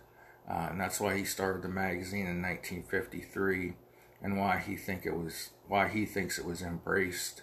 Uh, 0.49 0.67
and 0.71 0.81
that's 0.81 0.99
why 0.99 1.17
he 1.17 1.23
started 1.23 1.61
the 1.61 1.69
magazine 1.69 2.27
in 2.27 2.41
1953 2.41 3.73
and 4.21 4.37
why 4.37 4.57
he 4.57 4.75
think 4.75 5.05
it 5.05 5.15
was 5.15 5.51
why 5.67 5.87
he 5.87 6.05
thinks 6.05 6.37
it 6.37 6.45
was 6.45 6.61
embraced 6.61 7.41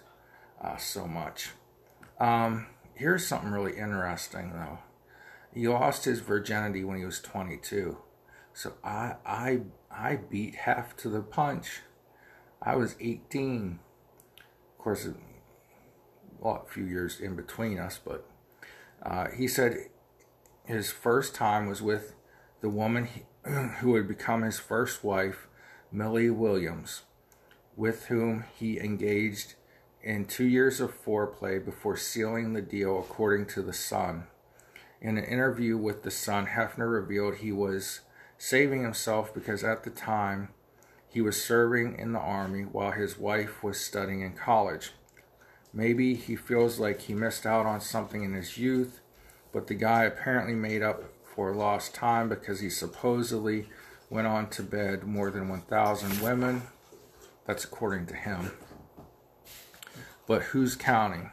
uh, 0.63 0.77
so 0.77 1.07
much. 1.07 1.49
Um, 2.19 2.67
Here's 2.93 3.25
something 3.25 3.51
really 3.51 3.77
interesting 3.77 4.51
though. 4.53 4.77
He 5.53 5.67
lost 5.67 6.05
his 6.05 6.19
virginity 6.19 6.83
when 6.83 6.99
he 6.99 7.05
was 7.05 7.19
22. 7.19 7.97
So 8.53 8.73
I 8.83 9.15
I 9.25 9.61
I 9.89 10.17
beat 10.17 10.53
Hef 10.55 10.95
to 10.97 11.09
the 11.09 11.21
punch. 11.21 11.81
I 12.61 12.75
was 12.75 12.95
18. 12.99 13.79
Of 14.37 14.77
course, 14.77 15.07
a 16.43 16.59
few 16.67 16.85
years 16.85 17.19
in 17.19 17.35
between 17.35 17.79
us, 17.79 17.99
but 18.03 18.27
Uh, 19.01 19.29
he 19.31 19.47
said 19.47 19.89
his 20.65 20.91
first 20.91 21.33
time 21.33 21.65
was 21.67 21.81
with 21.81 22.13
the 22.61 22.69
woman 22.69 23.09
who 23.79 23.91
would 23.91 24.07
become 24.07 24.43
his 24.43 24.59
first 24.59 25.03
wife, 25.03 25.47
Millie 25.91 26.29
Williams, 26.29 27.01
with 27.75 28.05
whom 28.05 28.45
he 28.57 28.79
engaged 28.79 29.55
in 30.03 30.25
two 30.25 30.45
years 30.45 30.79
of 30.79 31.03
foreplay 31.03 31.63
before 31.63 31.97
sealing 31.97 32.53
the 32.53 32.61
deal, 32.61 32.99
according 32.99 33.47
to 33.47 33.61
The 33.61 33.73
Sun. 33.73 34.25
In 35.01 35.17
an 35.17 35.23
interview 35.23 35.77
with 35.77 36.03
The 36.03 36.11
Sun, 36.11 36.47
Hefner 36.47 36.91
revealed 36.91 37.37
he 37.37 37.51
was 37.51 38.01
saving 38.37 38.83
himself 38.83 39.33
because 39.33 39.63
at 39.63 39.83
the 39.83 39.89
time 39.89 40.49
he 41.07 41.21
was 41.21 41.43
serving 41.43 41.99
in 41.99 42.13
the 42.13 42.19
Army 42.19 42.61
while 42.61 42.91
his 42.91 43.17
wife 43.17 43.63
was 43.63 43.79
studying 43.79 44.21
in 44.21 44.33
college. 44.33 44.91
Maybe 45.73 46.15
he 46.15 46.35
feels 46.35 46.79
like 46.79 47.01
he 47.01 47.13
missed 47.13 47.45
out 47.45 47.65
on 47.65 47.81
something 47.81 48.23
in 48.23 48.33
his 48.33 48.57
youth, 48.57 48.99
but 49.51 49.67
the 49.67 49.73
guy 49.73 50.03
apparently 50.03 50.55
made 50.55 50.81
up 50.81 51.03
for 51.35 51.53
lost 51.53 51.93
time 51.93 52.29
because 52.29 52.59
he 52.59 52.69
supposedly 52.69 53.67
went 54.09 54.27
on 54.27 54.49
to 54.49 54.63
bed 54.63 55.03
more 55.03 55.31
than 55.31 55.47
1,000 55.47 56.21
women. 56.21 56.63
That's 57.45 57.63
according 57.63 58.07
to 58.07 58.15
him. 58.15 58.51
But 60.27 60.43
who's 60.43 60.75
counting? 60.75 61.31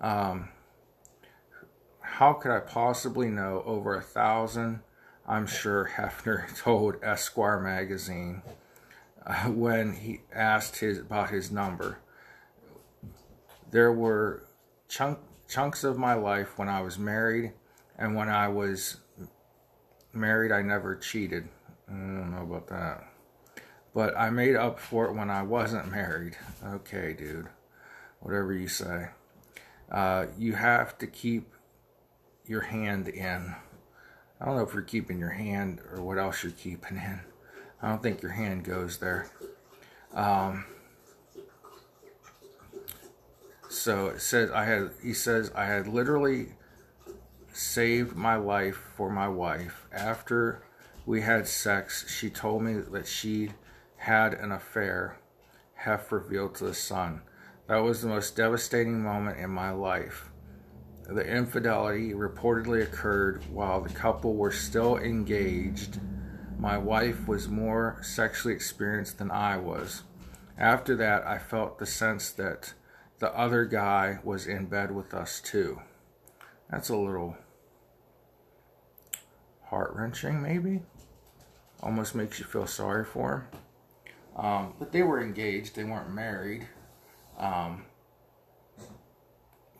Um, 0.00 0.50
how 2.00 2.32
could 2.32 2.50
I 2.50 2.60
possibly 2.60 3.28
know 3.28 3.62
over 3.66 3.94
a 3.94 4.02
thousand? 4.02 4.80
I'm 5.26 5.46
sure 5.46 5.90
Hefner 5.96 6.56
told 6.62 6.96
Esquire 7.02 7.60
magazine 7.60 8.42
uh, 9.26 9.44
when 9.44 9.92
he 9.92 10.22
asked 10.32 10.76
his 10.80 10.98
about 10.98 11.30
his 11.30 11.50
number. 11.50 11.98
There 13.70 13.92
were 13.92 14.44
chunk, 14.88 15.18
chunks 15.48 15.84
of 15.84 15.98
my 15.98 16.14
life 16.14 16.58
when 16.58 16.68
I 16.68 16.80
was 16.80 16.98
married, 16.98 17.52
and 17.98 18.14
when 18.14 18.28
I 18.28 18.48
was 18.48 18.96
married, 20.18 20.52
I 20.52 20.62
never 20.62 20.96
cheated. 20.96 21.48
I 21.88 21.92
don't 21.92 22.30
know 22.30 22.42
about 22.42 22.68
that. 22.68 23.04
But 23.94 24.16
I 24.16 24.30
made 24.30 24.56
up 24.56 24.78
for 24.78 25.06
it 25.06 25.14
when 25.14 25.30
I 25.30 25.42
wasn't 25.42 25.90
married. 25.90 26.36
Okay, 26.64 27.14
dude. 27.14 27.48
Whatever 28.20 28.52
you 28.52 28.68
say. 28.68 29.08
Uh, 29.90 30.26
you 30.38 30.54
have 30.54 30.98
to 30.98 31.06
keep 31.06 31.52
your 32.46 32.60
hand 32.62 33.08
in. 33.08 33.54
I 34.40 34.44
don't 34.44 34.56
know 34.56 34.62
if 34.62 34.72
you're 34.74 34.82
keeping 34.82 35.18
your 35.18 35.30
hand 35.30 35.80
or 35.92 36.02
what 36.02 36.18
else 36.18 36.42
you're 36.42 36.52
keeping 36.52 36.96
in. 36.96 37.20
I 37.80 37.88
don't 37.88 38.02
think 38.02 38.22
your 38.22 38.32
hand 38.32 38.64
goes 38.64 38.98
there. 38.98 39.30
Um, 40.14 40.64
so 43.68 44.08
it 44.08 44.20
says 44.20 44.50
I 44.50 44.64
had. 44.64 44.90
He 45.02 45.12
says 45.12 45.50
I 45.54 45.64
had 45.66 45.86
literally 45.86 46.54
saved 47.58 48.14
my 48.14 48.36
life 48.36 48.76
for 48.96 49.10
my 49.10 49.28
wife. 49.28 49.86
After 49.92 50.62
we 51.04 51.22
had 51.22 51.48
sex, 51.48 52.08
she 52.08 52.30
told 52.30 52.62
me 52.62 52.74
that 52.74 53.06
she 53.06 53.50
had 53.96 54.34
an 54.34 54.52
affair. 54.52 55.18
Hef 55.74 56.12
revealed 56.12 56.54
to 56.56 56.64
the 56.64 56.74
Sun. 56.74 57.22
That 57.66 57.78
was 57.78 58.00
the 58.00 58.08
most 58.08 58.36
devastating 58.36 59.02
moment 59.02 59.38
in 59.38 59.50
my 59.50 59.70
life. 59.70 60.30
The 61.08 61.26
infidelity 61.26 62.12
reportedly 62.12 62.82
occurred 62.82 63.42
while 63.50 63.80
the 63.80 63.92
couple 63.92 64.34
were 64.34 64.52
still 64.52 64.96
engaged. 64.96 65.98
My 66.58 66.78
wife 66.78 67.26
was 67.26 67.48
more 67.48 67.98
sexually 68.02 68.54
experienced 68.54 69.18
than 69.18 69.30
I 69.30 69.56
was. 69.56 70.02
After 70.56 70.94
that, 70.96 71.26
I 71.26 71.38
felt 71.38 71.78
the 71.78 71.86
sense 71.86 72.30
that 72.32 72.74
the 73.18 73.36
other 73.36 73.64
guy 73.64 74.18
was 74.22 74.46
in 74.46 74.66
bed 74.66 74.90
with 74.90 75.12
us 75.12 75.40
too. 75.40 75.80
That's 76.70 76.88
a 76.88 76.96
little 76.96 77.36
heart 79.68 79.92
wrenching, 79.94 80.42
maybe. 80.42 80.80
Almost 81.82 82.14
makes 82.14 82.38
you 82.38 82.44
feel 82.44 82.66
sorry 82.66 83.04
for 83.04 83.48
him. 84.36 84.44
Um, 84.44 84.74
but 84.78 84.92
they 84.92 85.02
were 85.02 85.20
engaged, 85.20 85.74
they 85.74 85.84
weren't 85.84 86.12
married. 86.12 86.68
Um, 87.38 87.84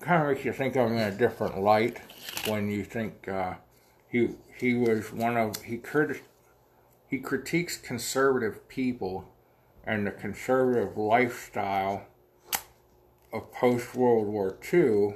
kind 0.00 0.22
of 0.22 0.28
makes 0.28 0.44
you 0.44 0.52
think 0.52 0.76
of 0.76 0.90
him 0.90 0.98
in 0.98 1.12
a 1.12 1.16
different 1.16 1.60
light 1.60 1.98
when 2.46 2.68
you 2.68 2.84
think 2.84 3.28
uh, 3.28 3.54
he 4.08 4.30
he 4.58 4.74
was 4.74 5.12
one 5.12 5.36
of 5.36 5.62
he 5.62 5.76
crit- 5.76 6.22
he 7.06 7.18
critiques 7.18 7.76
conservative 7.76 8.68
people 8.68 9.28
and 9.84 10.06
the 10.06 10.10
conservative 10.10 10.96
lifestyle 10.96 12.06
of 13.32 13.52
post 13.52 13.94
World 13.94 14.26
War 14.26 14.56
II, 14.72 15.14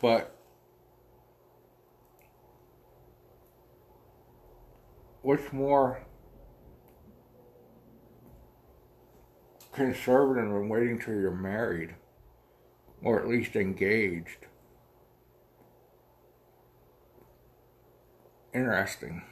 but 0.00 0.36
what's 5.22 5.52
more 5.52 6.04
conservative 9.72 10.44
than 10.44 10.68
waiting 10.68 10.98
till 10.98 11.14
you're 11.14 11.30
married? 11.30 11.94
or 13.02 13.20
at 13.20 13.28
least 13.28 13.56
engaged. 13.56 14.46
Interesting. 18.52 19.22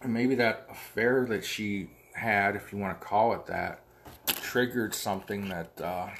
And 0.00 0.12
maybe 0.12 0.34
that 0.34 0.66
affair 0.70 1.26
that 1.28 1.44
she 1.44 1.90
had, 2.14 2.54
if 2.54 2.72
you 2.72 2.78
want 2.78 3.00
to 3.00 3.06
call 3.06 3.32
it 3.32 3.46
that, 3.46 3.80
triggered 4.26 4.94
something 4.94 5.48
that 5.48 5.80
uh, 5.80 6.10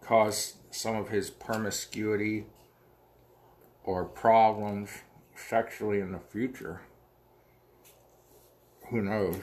caused 0.00 0.56
some 0.70 0.96
of 0.96 1.10
his 1.10 1.30
promiscuity 1.30 2.46
or 3.84 4.04
problems 4.04 4.90
sexually 5.38 6.00
in 6.00 6.12
the 6.12 6.18
future. 6.18 6.80
Who 8.90 9.02
knows? 9.02 9.40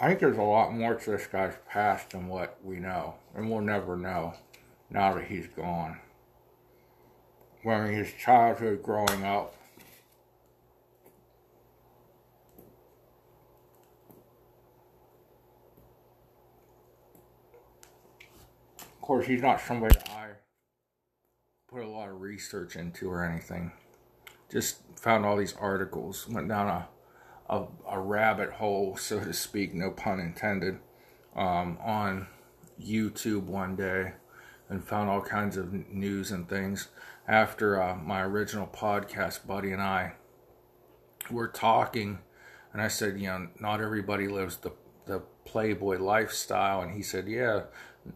I 0.00 0.08
think 0.08 0.20
there's 0.20 0.38
a 0.38 0.42
lot 0.42 0.74
more 0.74 0.94
to 0.94 1.10
this 1.10 1.26
guy's 1.26 1.54
past 1.68 2.10
than 2.10 2.28
what 2.28 2.58
we 2.62 2.76
know, 2.76 3.14
and 3.34 3.50
we'll 3.50 3.60
never 3.60 3.96
know 3.96 4.34
now 4.90 5.14
that 5.14 5.24
he's 5.24 5.46
gone. 5.46 6.00
Mean, 7.64 7.94
his 7.94 8.12
childhood 8.12 8.82
growing 8.82 9.24
up. 9.24 9.54
Of 18.78 19.00
course, 19.00 19.26
he's 19.26 19.40
not 19.40 19.60
somebody 19.60 19.96
I 20.10 20.28
put 21.68 21.82
a 21.82 21.88
lot 21.88 22.08
of 22.08 22.20
research 22.20 22.76
into 22.76 23.10
or 23.10 23.24
anything. 23.24 23.72
Just 24.54 24.78
found 24.96 25.26
all 25.26 25.36
these 25.36 25.54
articles, 25.54 26.26
went 26.26 26.48
down 26.48 26.68
a 26.68 26.88
a, 27.48 27.66
a 27.88 28.00
rabbit 28.00 28.52
hole, 28.52 28.96
so 28.96 29.20
to 29.20 29.32
speak, 29.32 29.74
no 29.74 29.90
pun 29.90 30.20
intended, 30.20 30.78
um, 31.36 31.78
on 31.84 32.26
YouTube 32.80 33.44
one 33.44 33.76
day 33.76 34.12
and 34.68 34.82
found 34.82 35.10
all 35.10 35.20
kinds 35.20 35.56
of 35.56 35.72
news 35.90 36.30
and 36.30 36.48
things. 36.48 36.88
After 37.28 37.80
uh, 37.82 37.96
my 37.96 38.22
original 38.22 38.66
podcast, 38.66 39.46
Buddy 39.46 39.72
and 39.72 39.82
I 39.82 40.14
were 41.30 41.48
talking, 41.48 42.18
and 42.72 42.80
I 42.80 42.88
said, 42.88 43.20
you 43.20 43.28
know, 43.28 43.48
not 43.60 43.80
everybody 43.80 44.26
lives 44.26 44.56
the, 44.58 44.72
the 45.06 45.22
Playboy 45.44 45.98
lifestyle. 45.98 46.80
And 46.80 46.94
he 46.94 47.02
said, 47.02 47.28
yeah, 47.28 47.64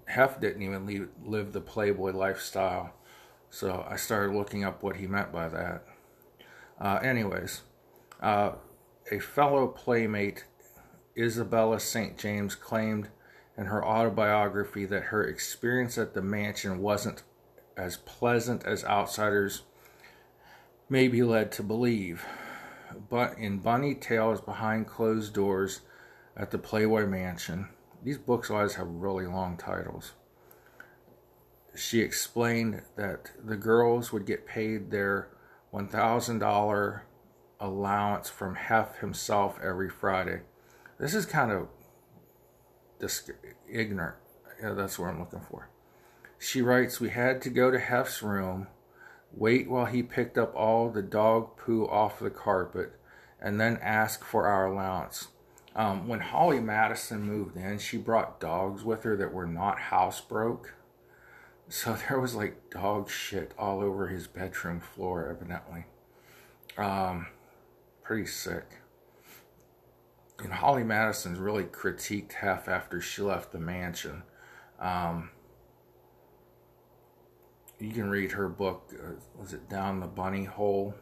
Hef 0.07 0.41
didn't 0.41 0.63
even 0.63 0.87
leave, 0.87 1.09
live 1.25 1.53
the 1.53 1.61
Playboy 1.61 2.13
lifestyle. 2.13 2.95
So 3.51 3.87
I 3.89 3.97
started 3.97 4.35
looking 4.35 4.65
up 4.65 4.83
what 4.83 4.97
he 4.97 5.07
meant 5.07 5.33
by 5.33 5.49
that. 5.49 5.85
Uh, 6.81 6.99
anyways, 7.03 7.63
uh, 8.23 8.53
a 9.11 9.19
fellow 9.19 9.67
playmate, 9.67 10.45
Isabella 11.17 11.81
St. 11.81 12.17
James, 12.17 12.55
claimed 12.55 13.09
in 13.57 13.67
her 13.67 13.85
autobiography 13.85 14.85
that 14.85 15.05
her 15.05 15.25
experience 15.25 15.99
at 15.99 16.15
the 16.15 16.23
mansion 16.23 16.79
wasn't 16.81 17.23
as 17.77 17.97
pleasant 17.97 18.65
as 18.65 18.85
outsiders 18.85 19.63
may 20.89 21.09
be 21.09 21.23
led 21.23 21.51
to 21.53 21.63
believe. 21.63 22.25
But 23.11 23.37
in 23.39 23.59
Bunny 23.59 23.95
Tales 23.95 24.41
Behind 24.41 24.87
Closed 24.87 25.35
Doors 25.35 25.81
at 26.37 26.51
the 26.51 26.59
Playboy 26.59 27.07
Mansion, 27.07 27.69
these 28.03 28.19
books 28.19 28.51
always 28.51 28.75
have 28.75 28.87
really 28.87 29.27
long 29.27 29.57
titles. 29.57 30.13
She 31.75 32.01
explained 32.01 32.83
that 32.97 33.33
the 33.45 33.57
girls 33.57 34.13
would 34.13 34.25
get 34.25 34.47
paid 34.47 34.91
their 34.91 35.29
$1,000 35.73 37.01
allowance 37.61 38.29
from 38.29 38.55
Hef 38.55 38.99
himself 38.99 39.59
every 39.63 39.89
Friday. 39.89 40.41
This 40.99 41.15
is 41.15 41.27
kind 41.27 41.51
of 41.51 41.69
dis- 42.99 43.31
ignorant. 43.71 44.17
Yeah, 44.63 44.73
that's 44.73 44.99
what 44.99 45.09
I'm 45.09 45.21
looking 45.21 45.41
for. 45.41 45.69
She 46.39 46.63
writes, 46.63 47.01
We 47.01 47.11
had 47.11 47.43
to 47.43 47.51
go 47.51 47.71
to 47.71 47.79
Hef's 47.79 48.23
room, 48.23 48.69
wait 49.33 49.69
while 49.69 49.87
he 49.87 50.03
picked 50.03 50.39
up 50.39 50.55
all 50.55 50.91
the 50.91 51.03
dog 51.03 51.57
poo 51.57 51.87
off 51.87 52.21
the 52.21 52.31
carpet, 52.31 52.93
and 53.41 53.61
then 53.61 53.79
ask 53.83 54.25
for 54.25 54.47
our 54.47 54.67
allowance. 54.67 55.29
Um, 55.77 56.09
when 56.09 56.21
Holly 56.21 56.61
Madison 56.61 57.23
moved 57.23 57.57
in, 57.57 57.79
she 57.79 57.99
brought 57.99 58.41
dogs 58.41 58.83
with 58.83 59.05
her 59.05 59.17
that 59.17 59.33
were 59.33 59.47
not 59.47 59.79
housebroke. 59.91 60.73
So 61.69 61.97
there 62.09 62.21
was 62.21 62.35
like 62.35 62.71
dog 62.71 63.11
shit 63.11 63.53
all 63.59 63.81
over 63.81 64.09
his 64.09 64.27
bedroom 64.27 64.81
floor, 64.81 65.29
evidently. 65.29 65.85
Um, 66.77 67.27
pretty 68.03 68.27
sick. 68.27 68.65
And 70.43 70.53
Holly 70.53 70.85
Madison's 70.85 71.39
really 71.39 71.65
critiqued 71.65 72.35
Hef 72.35 72.69
after 72.69 73.01
she 73.01 73.23
left 73.23 73.51
the 73.51 73.59
mansion. 73.59 74.23
Um, 74.79 75.31
you 77.81 77.91
can 77.91 78.09
read 78.09 78.33
her 78.33 78.49
book, 78.49 78.93
uh, 78.95 79.15
was 79.37 79.53
it 79.53 79.69
Down 79.69 79.99
the 79.99 80.07
Bunny 80.07 80.45
Hole? 80.45 80.95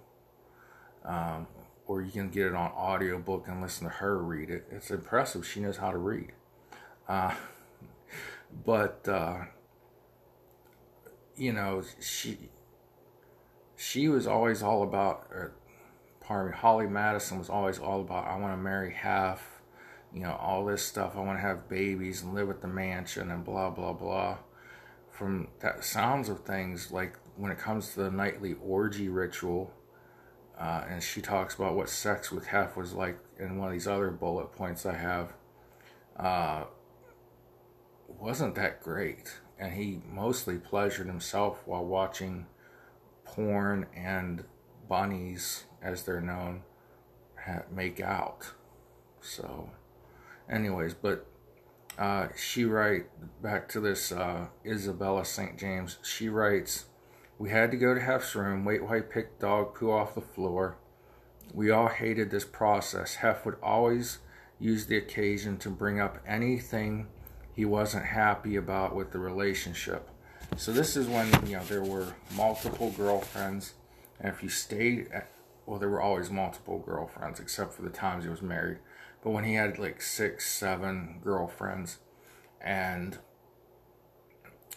Um, 1.05 1.47
or 1.87 2.03
you 2.03 2.11
can 2.11 2.31
get 2.31 2.47
it 2.47 2.55
on 2.55 2.71
audiobook 2.73 3.47
and 3.47 3.61
listen 3.61 3.87
to 3.87 3.93
her 3.93 4.19
read 4.19 4.51
it. 4.51 4.67
It's 4.71 4.91
impressive. 4.91 5.47
She 5.47 5.61
knows 5.61 5.77
how 5.77 5.91
to 5.91 5.99
read. 5.99 6.33
Uh, 7.07 7.35
but 8.65 9.07
uh, 9.07 9.45
you 11.37 11.53
know, 11.53 11.83
she 12.01 12.39
she 13.77 14.09
was 14.09 14.27
always 14.27 14.63
all 14.63 14.83
about. 14.83 15.27
Or, 15.31 15.53
pardon 16.21 16.53
me, 16.53 16.59
Holly 16.59 16.87
Madison 16.87 17.39
was 17.39 17.51
always 17.51 17.79
all 17.79 18.01
about. 18.01 18.27
I 18.27 18.37
want 18.39 18.53
to 18.53 18.63
marry 18.63 18.93
Hef, 18.93 19.61
You 20.13 20.23
know, 20.23 20.37
all 20.41 20.65
this 20.65 20.83
stuff. 20.83 21.17
I 21.17 21.21
want 21.21 21.39
to 21.39 21.43
have 21.43 21.69
babies 21.69 22.23
and 22.23 22.35
live 22.35 22.51
at 22.51 22.61
the 22.63 22.69
mansion 22.69 23.31
and 23.31 23.45
blah 23.45 23.71
blah 23.71 23.93
blah. 23.93 24.39
From 25.11 25.49
that 25.61 25.85
sounds 25.85 26.29
of 26.29 26.41
things, 26.41 26.91
like 26.91 27.19
when 27.37 27.51
it 27.51 27.59
comes 27.59 27.95
to 27.95 28.03
the 28.05 28.11
nightly 28.11 28.55
orgy 28.63 29.09
ritual, 29.09 29.73
uh, 30.59 30.85
and 30.89 31.03
she 31.03 31.21
talks 31.21 31.55
about 31.55 31.75
what 31.75 31.89
sex 31.89 32.33
with 32.33 32.47
Hef 32.47 32.77
was 32.77 32.93
like 32.93 33.19
in 33.39 33.59
one 33.59 33.69
of 33.69 33.73
these 33.73 33.87
other 33.87 34.11
bullet 34.11 34.53
points 34.53 34.87
I 34.87 34.95
have. 34.95 35.33
Uh, 36.17 36.65
wasn't 38.09 38.55
that 38.55 38.83
great, 38.83 39.41
and 39.59 39.73
he 39.73 40.01
mostly 40.11 40.59
pleasured 40.59 41.07
himself 41.07 41.63
while 41.65 41.85
watching 41.85 42.47
porn 43.25 43.87
and 43.95 44.45
bunnies, 44.89 45.65
as 45.83 46.03
they're 46.03 46.21
known, 46.21 46.63
make 47.71 48.01
out. 48.01 48.53
So, 49.21 49.71
anyways, 50.51 50.95
but 50.95 51.27
uh, 51.99 52.29
she 52.37 52.65
writes 52.65 53.09
back 53.43 53.69
to 53.71 53.81
this 53.81 54.13
uh, 54.13 54.47
Isabella 54.65 55.25
St. 55.25 55.59
James. 55.59 55.99
She 56.03 56.29
writes, 56.29 56.87
"We 57.39 57.51
had 57.51 57.71
to 57.71 57.77
go 57.77 57.95
to 57.95 58.01
Hef's 58.01 58.35
room, 58.35 58.65
wait 58.65 58.83
while 58.83 58.95
he 58.95 59.01
picked 59.01 59.41
dog 59.41 59.75
poo 59.75 59.91
off 59.91 60.15
the 60.15 60.21
floor. 60.21 60.77
We 61.55 61.71
all 61.71 61.89
hated 61.89 62.31
this 62.31 62.45
process. 62.45 63.17
Hef 63.17 63.47
would 63.47 63.57
always 63.63 64.19
use 64.59 64.87
the 64.87 64.97
occasion 64.97 65.57
to 65.59 65.71
bring 65.71 66.01
up 66.01 66.19
anything 66.27 67.09
he 67.57 67.65
wasn't 67.65 68.05
happy 68.05 68.55
about 68.55 68.95
with 68.95 69.11
the 69.13 69.19
relationship. 69.19 70.11
So 70.57 70.73
this 70.73 70.97
is 70.97 71.09
when 71.09 71.27
you 71.47 71.57
know 71.57 71.65
there 71.65 71.83
were 71.83 72.15
multiple 72.37 72.91
girlfriends, 72.91 73.73
and 74.21 74.33
if 74.33 74.43
you 74.43 74.51
stayed, 74.51 75.09
at, 75.11 75.29
well, 75.65 75.81
there 75.81 75.89
were 75.89 76.03
always 76.03 76.31
multiple 76.31 76.79
girlfriends 76.79 77.41
except 77.41 77.73
for 77.73 77.83
the 77.83 77.91
times 77.91 78.25
he 78.25 78.31
was 78.31 78.43
married. 78.43 78.79
But 79.25 79.31
when 79.31 79.45
he 79.45 79.55
had 79.55 79.79
like 79.79 80.03
six, 80.03 80.49
seven 80.49 81.21
girlfriends, 81.25 81.99
and 82.61 83.19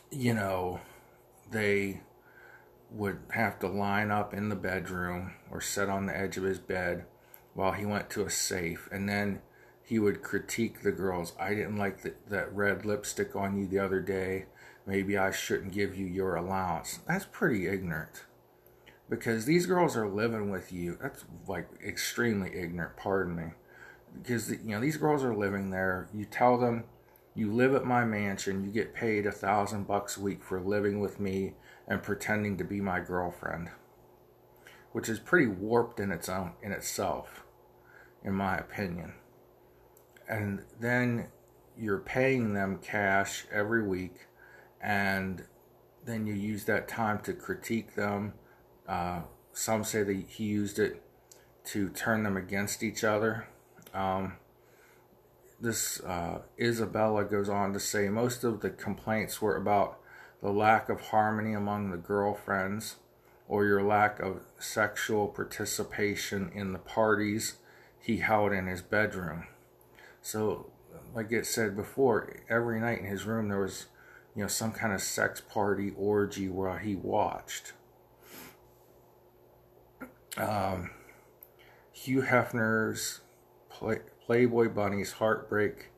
you 0.09 0.33
know, 0.33 0.79
they 1.51 2.01
would 2.91 3.19
have 3.31 3.59
to 3.59 3.67
line 3.67 4.09
up 4.09 4.33
in 4.33 4.49
the 4.49 4.55
bedroom 4.55 5.33
or 5.51 5.61
sit 5.61 5.89
on 5.89 6.05
the 6.05 6.17
edge 6.17 6.37
of 6.37 6.43
his 6.43 6.59
bed 6.59 7.05
while 7.53 7.73
he 7.73 7.85
went 7.85 8.09
to 8.11 8.25
a 8.25 8.29
safe, 8.29 8.87
and 8.89 9.07
then 9.07 9.41
he 9.89 9.97
would 9.97 10.21
critique 10.21 10.83
the 10.83 10.91
girls. 10.91 11.33
I 11.39 11.55
didn't 11.55 11.77
like 11.77 12.03
the, 12.03 12.13
that 12.29 12.53
red 12.53 12.85
lipstick 12.85 13.35
on 13.35 13.57
you 13.57 13.65
the 13.65 13.79
other 13.79 13.99
day. 13.99 14.45
Maybe 14.85 15.17
I 15.17 15.31
shouldn't 15.31 15.73
give 15.73 15.95
you 15.95 16.05
your 16.05 16.35
allowance. 16.35 16.99
That's 17.07 17.25
pretty 17.25 17.65
ignorant. 17.65 18.25
Because 19.09 19.45
these 19.45 19.65
girls 19.65 19.97
are 19.97 20.07
living 20.07 20.51
with 20.51 20.71
you. 20.71 20.99
That's 21.01 21.25
like 21.47 21.67
extremely 21.83 22.55
ignorant, 22.55 22.97
pardon 22.97 23.35
me. 23.35 23.45
Because, 24.15 24.51
you 24.51 24.59
know, 24.69 24.79
these 24.79 24.97
girls 24.97 25.23
are 25.23 25.35
living 25.35 25.71
there. 25.71 26.07
You 26.13 26.25
tell 26.25 26.59
them, 26.59 26.83
you 27.33 27.51
live 27.51 27.73
at 27.73 27.83
my 27.83 28.05
mansion, 28.05 28.63
you 28.63 28.69
get 28.69 28.93
paid 28.93 29.25
a 29.25 29.31
thousand 29.31 29.87
bucks 29.87 30.17
a 30.17 30.21
week 30.21 30.43
for 30.43 30.61
living 30.61 30.99
with 30.99 31.19
me 31.19 31.53
and 31.87 32.03
pretending 32.03 32.57
to 32.57 32.63
be 32.63 32.79
my 32.79 32.99
girlfriend. 32.99 33.71
Which 34.91 35.09
is 35.09 35.17
pretty 35.17 35.47
warped 35.47 35.99
in 35.99 36.11
its 36.11 36.29
own 36.29 36.51
in 36.61 36.73
itself, 36.73 37.43
in 38.23 38.35
my 38.35 38.55
opinion 38.55 39.13
and 40.29 40.61
then 40.79 41.27
you're 41.77 41.99
paying 41.99 42.53
them 42.53 42.79
cash 42.81 43.45
every 43.51 43.83
week, 43.83 44.27
and 44.79 45.43
then 46.05 46.27
you 46.27 46.33
use 46.33 46.65
that 46.65 46.87
time 46.87 47.19
to 47.19 47.33
critique 47.33 47.95
them. 47.95 48.33
Uh, 48.87 49.21
some 49.51 49.83
say 49.83 50.03
that 50.03 50.25
he 50.29 50.45
used 50.45 50.79
it 50.79 51.03
to 51.65 51.89
turn 51.89 52.23
them 52.23 52.37
against 52.37 52.83
each 52.83 53.03
other. 53.03 53.47
Um, 53.93 54.33
this 55.59 55.99
uh, 56.01 56.39
Isabella 56.59 57.25
goes 57.25 57.49
on 57.49 57.73
to 57.73 57.79
say 57.79 58.07
most 58.09 58.43
of 58.43 58.61
the 58.61 58.69
complaints 58.69 59.41
were 59.41 59.57
about 59.57 59.99
the 60.41 60.51
lack 60.51 60.89
of 60.89 61.01
harmony 61.01 61.53
among 61.53 61.91
the 61.91 61.97
girlfriends 61.97 62.95
or 63.47 63.65
your 63.65 63.83
lack 63.83 64.19
of 64.19 64.41
sexual 64.59 65.27
participation 65.27 66.51
in 66.53 66.71
the 66.71 66.79
parties 66.79 67.55
he 67.99 68.17
held 68.17 68.53
in 68.53 68.67
his 68.67 68.81
bedroom. 68.81 69.47
So, 70.21 70.71
like 71.13 71.31
it 71.31 71.45
said 71.45 71.75
before, 71.75 72.35
every 72.49 72.79
night 72.79 72.99
in 72.99 73.05
his 73.05 73.25
room 73.25 73.47
there 73.47 73.59
was, 73.59 73.87
you 74.35 74.41
know, 74.41 74.47
some 74.47 74.71
kind 74.71 74.93
of 74.93 75.01
sex 75.01 75.41
party 75.41 75.93
orgy 75.97 76.49
where 76.49 76.79
he 76.79 76.95
watched. 76.95 77.73
Um, 80.37 80.91
Hugh 81.91 82.21
Hefner's 82.21 83.21
Play, 83.69 83.99
Playboy 84.25 84.69
Bunny's 84.69 85.13
heartbreak, 85.13 85.91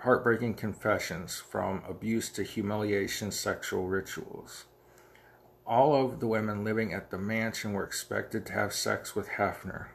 heartbreaking 0.00 0.54
confessions 0.54 1.36
from 1.38 1.82
abuse 1.88 2.30
to 2.30 2.42
humiliation 2.42 3.30
sexual 3.30 3.86
rituals. 3.88 4.64
All 5.66 5.94
of 5.94 6.20
the 6.20 6.26
women 6.26 6.64
living 6.64 6.94
at 6.94 7.10
the 7.10 7.18
mansion 7.18 7.74
were 7.74 7.84
expected 7.84 8.46
to 8.46 8.52
have 8.54 8.72
sex 8.72 9.14
with 9.14 9.28
Hefner 9.28 9.88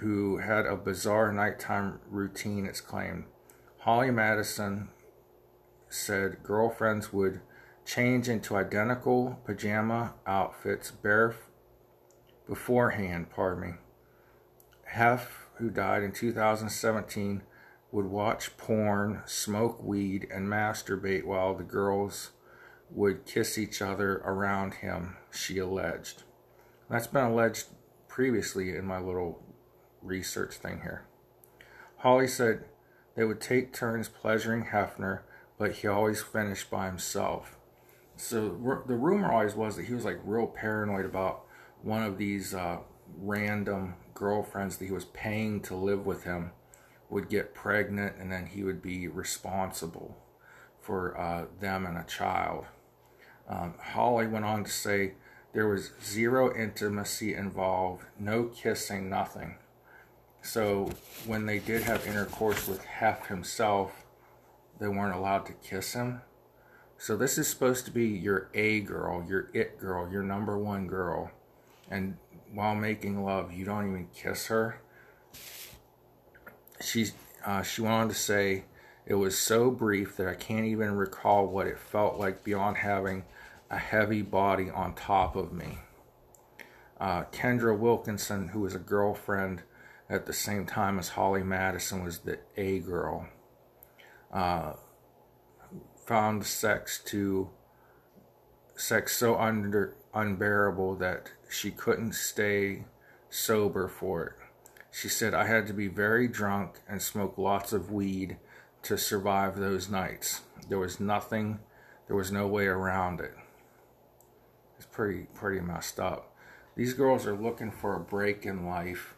who 0.00 0.38
had 0.38 0.66
a 0.66 0.76
bizarre 0.76 1.32
nighttime 1.32 2.00
routine, 2.08 2.66
it's 2.66 2.80
claimed. 2.80 3.24
Holly 3.80 4.10
Madison 4.10 4.88
said 5.88 6.42
girlfriends 6.42 7.12
would 7.12 7.40
change 7.84 8.28
into 8.28 8.56
identical 8.56 9.40
pajama 9.44 10.14
outfits 10.26 10.90
bare 10.90 11.34
beforehand, 12.46 13.30
pardon 13.30 13.62
me. 13.62 13.74
Hef, 14.84 15.48
who 15.56 15.70
died 15.70 16.02
in 16.02 16.12
2017, 16.12 17.42
would 17.90 18.06
watch 18.06 18.56
porn, 18.56 19.22
smoke 19.24 19.82
weed, 19.82 20.28
and 20.30 20.46
masturbate 20.46 21.24
while 21.24 21.54
the 21.54 21.64
girls 21.64 22.30
would 22.90 23.26
kiss 23.26 23.58
each 23.58 23.80
other 23.82 24.16
around 24.24 24.74
him, 24.74 25.16
she 25.30 25.58
alleged. 25.58 26.22
That's 26.88 27.06
been 27.06 27.24
alleged 27.24 27.66
previously 28.06 28.76
in 28.76 28.84
my 28.84 28.98
little 28.98 29.42
research 30.02 30.54
thing 30.54 30.80
here. 30.82 31.06
Holly 31.98 32.28
said 32.28 32.64
they 33.16 33.24
would 33.24 33.40
take 33.40 33.72
turns 33.72 34.08
pleasuring 34.08 34.66
Hefner, 34.66 35.20
but 35.58 35.72
he 35.72 35.88
always 35.88 36.22
finished 36.22 36.70
by 36.70 36.86
himself. 36.86 37.56
So 38.16 38.82
the 38.86 38.94
rumor 38.94 39.32
always 39.32 39.54
was 39.54 39.76
that 39.76 39.86
he 39.86 39.94
was 39.94 40.04
like 40.04 40.18
real 40.24 40.46
paranoid 40.46 41.04
about 41.04 41.44
one 41.82 42.02
of 42.02 42.18
these 42.18 42.54
uh, 42.54 42.78
random 43.20 43.94
girlfriends 44.14 44.76
that 44.76 44.86
he 44.86 44.92
was 44.92 45.04
paying 45.06 45.60
to 45.62 45.74
live 45.74 46.04
with 46.04 46.24
him 46.24 46.50
would 47.10 47.28
get 47.28 47.54
pregnant 47.54 48.16
and 48.18 48.30
then 48.30 48.46
he 48.46 48.62
would 48.62 48.82
be 48.82 49.08
responsible 49.08 50.16
for 50.80 51.18
uh, 51.18 51.44
them 51.60 51.86
and 51.86 51.96
a 51.96 52.04
child. 52.04 52.66
Um, 53.48 53.74
Holly 53.80 54.26
went 54.26 54.44
on 54.44 54.64
to 54.64 54.70
say 54.70 55.14
there 55.52 55.68
was 55.68 55.92
zero 56.04 56.54
intimacy 56.54 57.34
involved, 57.34 58.04
no 58.18 58.44
kissing, 58.44 59.08
nothing. 59.08 59.56
So 60.42 60.90
when 61.26 61.46
they 61.46 61.58
did 61.58 61.82
have 61.82 62.06
intercourse 62.06 62.66
with 62.66 62.84
Hef 62.84 63.26
himself, 63.26 64.04
they 64.78 64.88
weren't 64.88 65.14
allowed 65.14 65.46
to 65.46 65.52
kiss 65.52 65.92
him. 65.92 66.22
So 66.96 67.16
this 67.16 67.38
is 67.38 67.48
supposed 67.48 67.84
to 67.84 67.90
be 67.90 68.06
your 68.06 68.48
A 68.54 68.80
girl, 68.80 69.24
your 69.28 69.50
it 69.52 69.78
girl, 69.78 70.10
your 70.10 70.22
number 70.22 70.58
one 70.58 70.86
girl. 70.86 71.30
And 71.90 72.16
while 72.52 72.74
making 72.74 73.24
love, 73.24 73.52
you 73.52 73.64
don't 73.64 73.88
even 73.88 74.08
kiss 74.14 74.46
her. 74.46 74.80
She, 76.80 77.10
uh, 77.44 77.62
she 77.62 77.82
went 77.82 77.94
on 77.94 78.08
to 78.08 78.14
say, 78.14 78.64
it 79.06 79.14
was 79.14 79.38
so 79.38 79.70
brief 79.70 80.16
that 80.16 80.28
I 80.28 80.34
can't 80.34 80.66
even 80.66 80.92
recall 80.96 81.46
what 81.46 81.66
it 81.66 81.78
felt 81.78 82.18
like 82.18 82.44
beyond 82.44 82.78
having 82.78 83.24
a 83.70 83.78
heavy 83.78 84.22
body 84.22 84.68
on 84.70 84.94
top 84.94 85.36
of 85.36 85.52
me. 85.52 85.78
Uh, 87.00 87.24
Kendra 87.24 87.78
Wilkinson, 87.78 88.48
who 88.48 88.60
was 88.60 88.74
a 88.74 88.78
girlfriend 88.78 89.62
at 90.08 90.26
the 90.26 90.32
same 90.32 90.66
time 90.66 90.98
as 90.98 91.10
Holly 91.10 91.42
Madison 91.42 92.04
was 92.04 92.20
the 92.20 92.38
A 92.56 92.78
girl. 92.80 93.28
Uh, 94.32 94.74
found 96.06 96.44
sex 96.46 97.02
to 97.04 97.50
sex 98.74 99.16
so 99.16 99.36
under 99.38 99.96
unbearable 100.14 100.94
that 100.96 101.30
she 101.50 101.70
couldn't 101.70 102.14
stay 102.14 102.84
sober 103.28 103.88
for 103.88 104.24
it. 104.24 104.32
She 104.90 105.08
said, 105.08 105.34
I 105.34 105.46
had 105.46 105.66
to 105.66 105.74
be 105.74 105.88
very 105.88 106.26
drunk 106.28 106.80
and 106.88 107.02
smoke 107.02 107.36
lots 107.36 107.72
of 107.72 107.92
weed 107.92 108.38
to 108.84 108.96
survive 108.96 109.56
those 109.56 109.90
nights. 109.90 110.40
There 110.68 110.78
was 110.78 110.98
nothing, 110.98 111.60
there 112.06 112.16
was 112.16 112.32
no 112.32 112.46
way 112.46 112.66
around 112.66 113.20
it. 113.20 113.34
It's 114.76 114.86
pretty, 114.86 115.26
pretty 115.34 115.60
messed 115.60 116.00
up. 116.00 116.34
These 116.74 116.94
girls 116.94 117.26
are 117.26 117.36
looking 117.36 117.70
for 117.70 117.94
a 117.94 118.00
break 118.00 118.46
in 118.46 118.66
life. 118.66 119.14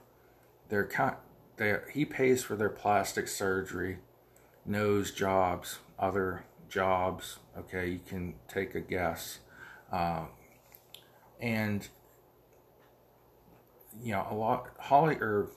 They're 0.71 0.87
kind, 0.87 1.17
they, 1.57 1.77
he 1.93 2.05
pays 2.07 2.43
for 2.43 2.57
their 2.57 2.71
plastic 2.71 3.29
surgery, 3.29 3.99
nose 4.65 5.11
jobs, 5.11 5.81
other 5.99 6.45
jobs. 6.69 7.41
Okay, 7.59 7.89
you 7.91 8.01
can 8.07 8.35
take 8.49 8.75
a 8.75 8.81
guess. 8.81 9.41
Uh, 9.93 10.27
and 11.41 11.89
you 14.03 14.13
know, 14.13 14.27
a 14.31 14.35
lot. 14.35 14.69
Holly 14.79 15.17
or 15.17 15.49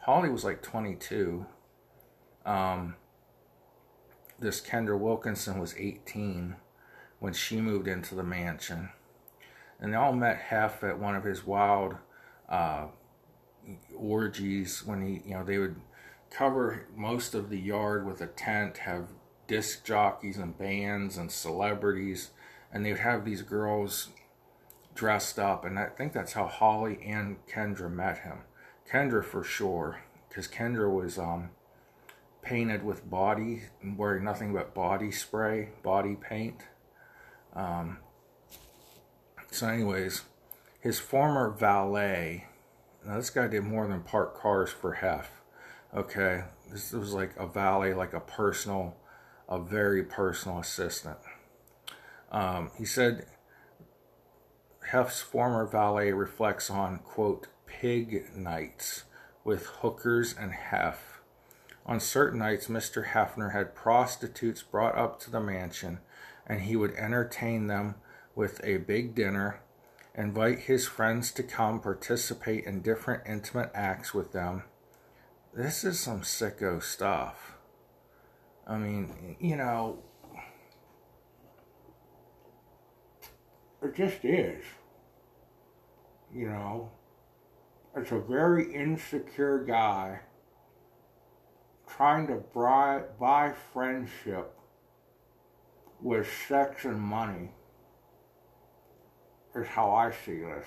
Holly 0.00 0.28
was 0.28 0.44
like 0.44 0.62
22. 0.62 1.46
Um, 2.44 2.96
this 4.38 4.60
Kendra 4.60 4.98
Wilkinson 4.98 5.58
was 5.58 5.74
18 5.76 6.56
when 7.18 7.32
she 7.32 7.60
moved 7.60 7.86
into 7.86 8.14
the 8.14 8.22
mansion, 8.22 8.90
and 9.78 9.92
they 9.92 9.96
all 9.96 10.12
met 10.12 10.38
Hef 10.38 10.82
at 10.82 10.98
one 10.98 11.14
of 11.14 11.24
his 11.24 11.46
wild 11.46 11.96
uh, 12.48 12.86
orgies 13.96 14.84
when 14.84 15.02
he, 15.02 15.22
you 15.28 15.34
know, 15.34 15.44
they 15.44 15.58
would 15.58 15.76
cover 16.30 16.86
most 16.96 17.34
of 17.34 17.50
the 17.50 17.58
yard 17.58 18.06
with 18.06 18.20
a 18.20 18.26
tent, 18.26 18.78
have 18.78 19.08
disc 19.46 19.84
jockeys 19.84 20.36
and 20.36 20.56
bands 20.56 21.16
and 21.16 21.30
celebrities, 21.30 22.30
and 22.72 22.84
they 22.84 22.92
would 22.92 23.00
have 23.00 23.24
these 23.24 23.42
girls 23.42 24.08
dressed 24.94 25.38
up, 25.38 25.64
and 25.64 25.78
I 25.78 25.86
think 25.86 26.12
that's 26.12 26.34
how 26.34 26.46
Holly 26.46 26.98
and 27.04 27.36
Kendra 27.46 27.90
met 27.90 28.18
him. 28.18 28.38
Kendra 28.90 29.24
for 29.24 29.42
sure, 29.42 30.00
because 30.28 30.46
Kendra 30.46 30.92
was 30.92 31.18
um, 31.18 31.50
painted 32.42 32.84
with 32.84 33.08
body, 33.08 33.62
wearing 33.96 34.24
nothing 34.24 34.52
but 34.52 34.74
body 34.74 35.10
spray, 35.10 35.70
body 35.82 36.16
paint. 36.16 36.62
Um, 37.54 37.98
so, 39.50 39.68
anyways, 39.68 40.22
his 40.80 40.98
former 40.98 41.50
valet. 41.50 42.46
Now, 43.06 43.16
this 43.16 43.30
guy 43.30 43.46
did 43.46 43.64
more 43.64 43.86
than 43.86 44.02
park 44.02 44.38
cars 44.38 44.70
for 44.70 44.94
Hef. 44.94 45.40
Okay, 45.94 46.44
this 46.70 46.92
was 46.92 47.12
like 47.12 47.36
a 47.36 47.46
valet, 47.46 47.94
like 47.94 48.12
a 48.12 48.20
personal, 48.20 48.96
a 49.48 49.58
very 49.58 50.02
personal 50.02 50.58
assistant. 50.58 51.18
Um, 52.30 52.70
he 52.78 52.84
said 52.84 53.26
Hef's 54.90 55.20
former 55.20 55.66
valet 55.66 56.12
reflects 56.12 56.70
on, 56.70 56.98
quote, 56.98 57.48
pig 57.66 58.36
nights 58.36 59.04
with 59.44 59.66
hookers 59.66 60.34
and 60.38 60.52
Hef. 60.52 61.20
On 61.86 61.98
certain 61.98 62.38
nights, 62.38 62.66
Mr. 62.66 63.08
Hefner 63.08 63.52
had 63.52 63.74
prostitutes 63.74 64.62
brought 64.62 64.96
up 64.96 65.18
to 65.20 65.30
the 65.30 65.40
mansion, 65.40 66.00
and 66.46 66.62
he 66.62 66.76
would 66.76 66.94
entertain 66.94 67.66
them 67.66 67.96
with 68.34 68.60
a 68.62 68.76
big 68.78 69.14
dinner, 69.14 69.60
invite 70.14 70.60
his 70.60 70.86
friends 70.86 71.32
to 71.32 71.42
come 71.42 71.80
participate 71.80 72.64
in 72.64 72.82
different 72.82 73.22
intimate 73.26 73.70
acts 73.74 74.12
with 74.12 74.32
them. 74.32 74.64
This 75.54 75.84
is 75.84 75.98
some 75.98 76.22
sicko 76.22 76.82
stuff. 76.82 77.54
I 78.66 78.78
mean, 78.78 79.36
you 79.40 79.56
know, 79.56 79.98
it 83.82 83.94
just 83.94 84.24
is 84.24 84.64
you 86.34 86.48
know, 86.48 86.90
it's 87.96 88.12
a 88.12 88.18
very 88.18 88.72
insecure 88.72 89.64
guy 89.64 90.20
trying 91.88 92.26
to 92.28 92.42
buy, 92.54 93.02
buy 93.18 93.52
friendship 93.72 94.56
with 96.00 96.28
sex 96.48 96.84
and 96.84 97.00
money 97.00 97.50
is 99.54 99.66
how 99.68 99.92
I 99.92 100.10
see 100.10 100.40
this. 100.40 100.66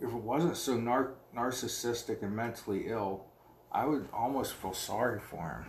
If 0.00 0.08
it 0.08 0.14
wasn't 0.14 0.56
so 0.56 0.76
nar- 0.76 1.14
narcissistic 1.36 2.22
and 2.22 2.34
mentally 2.34 2.88
ill, 2.88 3.26
I 3.70 3.84
would 3.84 4.08
almost 4.12 4.54
feel 4.54 4.72
sorry 4.72 5.20
for 5.20 5.66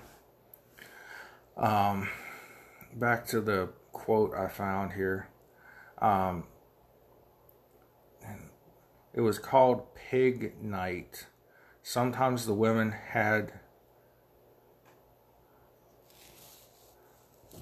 him. 1.58 1.64
Um, 1.64 2.10
back 2.96 3.28
to 3.28 3.42
the 3.42 3.70
quote 3.92 4.34
I 4.34 4.48
found 4.48 4.94
here. 4.94 5.28
Um, 6.02 6.46
it 9.14 9.22
was 9.22 9.38
called 9.38 9.94
Pig 9.94 10.56
Night. 10.64 11.28
Sometimes 11.84 12.46
the 12.46 12.54
women 12.54 12.92
had. 12.92 13.60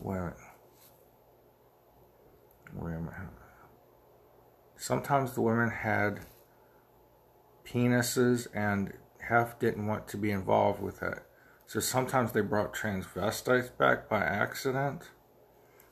Wait 0.01 0.33
minute. 2.83 3.29
Sometimes 4.77 5.33
the 5.33 5.41
women 5.41 5.69
had 5.69 6.21
penises 7.65 8.47
and 8.53 8.93
Hef 9.27 9.59
didn't 9.59 9.85
want 9.85 10.07
to 10.09 10.17
be 10.17 10.31
involved 10.31 10.81
with 10.81 11.03
it. 11.03 11.19
So 11.67 11.79
sometimes 11.79 12.31
they 12.31 12.41
brought 12.41 12.73
transvestites 12.73 13.77
back 13.77 14.09
by 14.09 14.23
accident. 14.23 15.03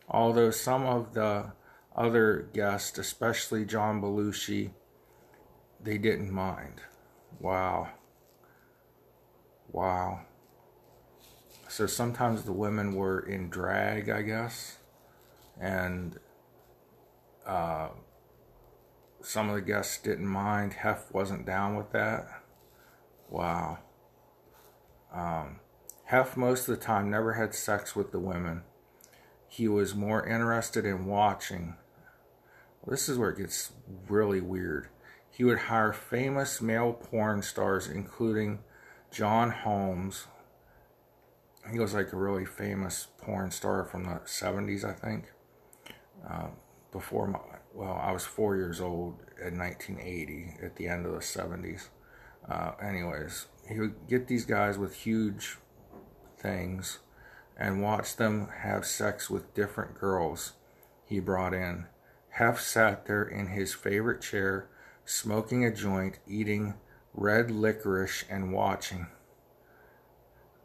Although 0.09 0.51
some 0.51 0.85
of 0.85 1.13
the 1.13 1.51
other 1.95 2.49
guests, 2.53 2.97
especially 2.97 3.65
John 3.65 4.01
Belushi, 4.01 4.71
they 5.83 5.97
didn't 5.97 6.31
mind. 6.31 6.81
Wow. 7.39 7.89
Wow. 9.71 10.21
So 11.67 11.85
sometimes 11.85 12.43
the 12.43 12.53
women 12.53 12.95
were 12.95 13.19
in 13.19 13.49
drag, 13.49 14.09
I 14.09 14.21
guess, 14.21 14.77
and 15.59 16.17
uh, 17.47 17.89
some 19.21 19.49
of 19.49 19.55
the 19.55 19.61
guests 19.61 19.97
didn't 19.97 20.27
mind. 20.27 20.73
Hef 20.73 21.11
wasn't 21.11 21.45
down 21.45 21.75
with 21.75 21.91
that. 21.91 22.27
Wow. 23.29 23.79
Um, 25.13 25.59
Hef, 26.05 26.37
most 26.37 26.67
of 26.67 26.77
the 26.77 26.85
time, 26.85 27.09
never 27.09 27.33
had 27.33 27.55
sex 27.55 27.95
with 27.95 28.11
the 28.11 28.19
women. 28.19 28.63
He 29.47 29.67
was 29.67 29.95
more 29.95 30.25
interested 30.25 30.85
in 30.85 31.05
watching. 31.05 31.75
This 32.85 33.09
is 33.09 33.17
where 33.17 33.31
it 33.31 33.37
gets 33.37 33.71
really 34.07 34.41
weird. 34.41 34.87
He 35.29 35.43
would 35.43 35.59
hire 35.59 35.93
famous 35.93 36.61
male 36.61 36.93
porn 36.93 37.41
stars, 37.41 37.87
including 37.87 38.59
John 39.11 39.51
Holmes. 39.51 40.27
He 41.71 41.79
was 41.79 41.93
like 41.93 42.13
a 42.13 42.17
really 42.17 42.45
famous 42.45 43.07
porn 43.17 43.51
star 43.51 43.83
from 43.83 44.05
the 44.05 44.21
70s, 44.25 44.83
I 44.83 44.93
think. 44.93 45.25
Uh, 46.27 46.47
before 46.97 47.27
my, 47.27 47.39
well, 47.75 47.99
I 48.01 48.11
was 48.11 48.25
four 48.25 48.55
years 48.55 48.81
old 48.81 49.19
in 49.39 49.59
1980 49.59 50.65
at 50.65 50.75
the 50.77 50.87
end 50.87 51.05
of 51.05 51.11
the 51.11 51.19
70s. 51.19 51.89
Uh, 52.49 52.71
anyways, 52.81 53.45
he 53.69 53.79
would 53.79 54.07
get 54.07 54.27
these 54.27 54.45
guys 54.45 54.79
with 54.79 54.95
huge 54.95 55.57
things 56.39 56.99
and 57.55 57.83
watch 57.83 58.15
them 58.15 58.47
have 58.61 58.83
sex 58.83 59.29
with 59.29 59.53
different 59.53 59.93
girls 59.93 60.53
he 61.05 61.19
brought 61.19 61.53
in. 61.53 61.85
Hef 62.29 62.59
sat 62.59 63.05
there 63.05 63.23
in 63.23 63.47
his 63.47 63.75
favorite 63.75 64.21
chair 64.21 64.67
smoking 65.05 65.63
a 65.63 65.73
joint, 65.73 66.17
eating 66.27 66.73
red 67.13 67.51
licorice, 67.51 68.25
and 68.27 68.51
watching. 68.51 69.05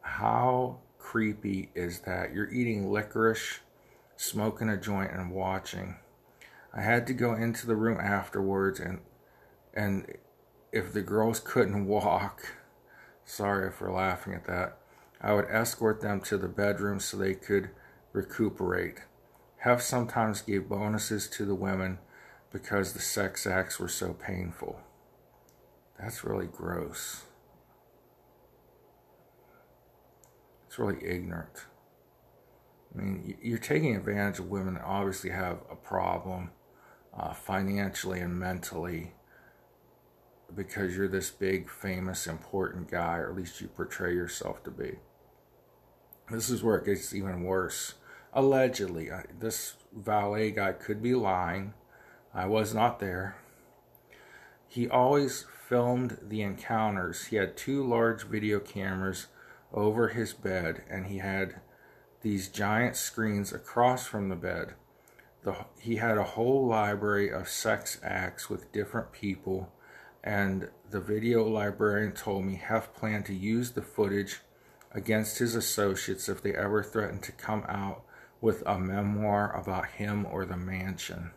How 0.00 0.78
creepy 0.98 1.70
is 1.74 2.00
that? 2.00 2.32
You're 2.32 2.50
eating 2.50 2.90
licorice, 2.90 3.60
smoking 4.16 4.70
a 4.70 4.78
joint, 4.78 5.12
and 5.12 5.30
watching. 5.30 5.96
I 6.74 6.80
had 6.80 7.06
to 7.08 7.12
go 7.12 7.34
into 7.34 7.66
the 7.66 7.76
room 7.76 8.00
afterwards, 8.00 8.80
and 8.80 9.00
and 9.74 10.06
if 10.72 10.92
the 10.92 11.02
girls 11.02 11.40
couldn't 11.40 11.86
walk, 11.86 12.54
sorry 13.24 13.70
for 13.70 13.90
laughing 13.90 14.34
at 14.34 14.46
that, 14.46 14.78
I 15.20 15.34
would 15.34 15.46
escort 15.50 16.00
them 16.00 16.20
to 16.22 16.38
the 16.38 16.48
bedroom 16.48 16.98
so 16.98 17.16
they 17.16 17.34
could 17.34 17.70
recuperate. 18.12 19.00
Hef 19.58 19.80
sometimes 19.80 20.42
gave 20.42 20.68
bonuses 20.68 21.28
to 21.30 21.44
the 21.44 21.54
women 21.54 21.98
because 22.50 22.92
the 22.92 23.00
sex 23.00 23.46
acts 23.46 23.78
were 23.78 23.88
so 23.88 24.12
painful. 24.12 24.80
That's 25.98 26.24
really 26.24 26.46
gross. 26.46 27.22
It's 30.66 30.78
really 30.78 31.04
ignorant. 31.04 31.66
I 32.92 33.00
mean, 33.00 33.36
you're 33.40 33.58
taking 33.58 33.94
advantage 33.94 34.38
of 34.38 34.48
women 34.48 34.74
that 34.74 34.84
obviously 34.84 35.30
have 35.30 35.58
a 35.70 35.76
problem 35.76 36.50
uh, 37.16 37.32
financially 37.32 38.20
and 38.20 38.38
mentally 38.38 39.12
because 40.54 40.96
you're 40.96 41.08
this 41.08 41.30
big, 41.30 41.68
famous, 41.70 42.26
important 42.26 42.90
guy, 42.90 43.18
or 43.18 43.30
at 43.30 43.36
least 43.36 43.60
you 43.60 43.68
portray 43.68 44.14
yourself 44.14 44.62
to 44.64 44.70
be. 44.70 44.98
This 46.30 46.50
is 46.50 46.62
where 46.62 46.76
it 46.76 46.86
gets 46.86 47.14
even 47.14 47.42
worse. 47.42 47.94
allegedly, 48.34 49.10
this 49.38 49.74
valet 49.94 50.50
guy 50.50 50.72
could 50.72 51.02
be 51.02 51.14
lying. 51.14 51.74
I 52.34 52.46
was 52.46 52.72
not 52.74 52.98
there. 52.98 53.36
He 54.66 54.88
always 54.88 55.44
filmed 55.68 56.18
the 56.22 56.40
encounters. 56.40 57.26
He 57.26 57.36
had 57.36 57.56
two 57.56 57.86
large 57.86 58.24
video 58.24 58.58
cameras 58.58 59.26
over 59.72 60.08
his 60.08 60.32
bed, 60.32 60.82
and 60.88 61.06
he 61.06 61.18
had 61.18 61.60
these 62.22 62.48
giant 62.48 62.96
screens 62.96 63.52
across 63.52 64.06
from 64.06 64.28
the 64.28 64.36
bed. 64.36 64.74
The, 65.44 65.56
he 65.80 65.96
had 65.96 66.18
a 66.18 66.22
whole 66.22 66.66
library 66.66 67.30
of 67.30 67.48
sex 67.48 67.98
acts 68.02 68.48
with 68.48 68.72
different 68.72 69.12
people, 69.12 69.72
and 70.22 70.70
the 70.90 71.00
video 71.00 71.46
librarian 71.46 72.12
told 72.12 72.44
me 72.44 72.54
Hef 72.56 72.94
planned 72.94 73.26
to 73.26 73.34
use 73.34 73.72
the 73.72 73.82
footage 73.82 74.40
against 74.92 75.38
his 75.38 75.54
associates 75.54 76.28
if 76.28 76.42
they 76.42 76.54
ever 76.54 76.82
threatened 76.82 77.22
to 77.24 77.32
come 77.32 77.64
out 77.68 78.04
with 78.40 78.62
a 78.66 78.78
memoir 78.78 79.52
about 79.58 79.86
him 79.86 80.26
or 80.26 80.44
the 80.44 80.56
mansion. 80.56 81.30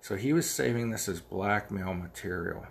So 0.00 0.16
he 0.16 0.32
was 0.32 0.48
saving 0.48 0.90
this 0.90 1.08
as 1.08 1.20
blackmail 1.20 1.94
material 1.94 2.66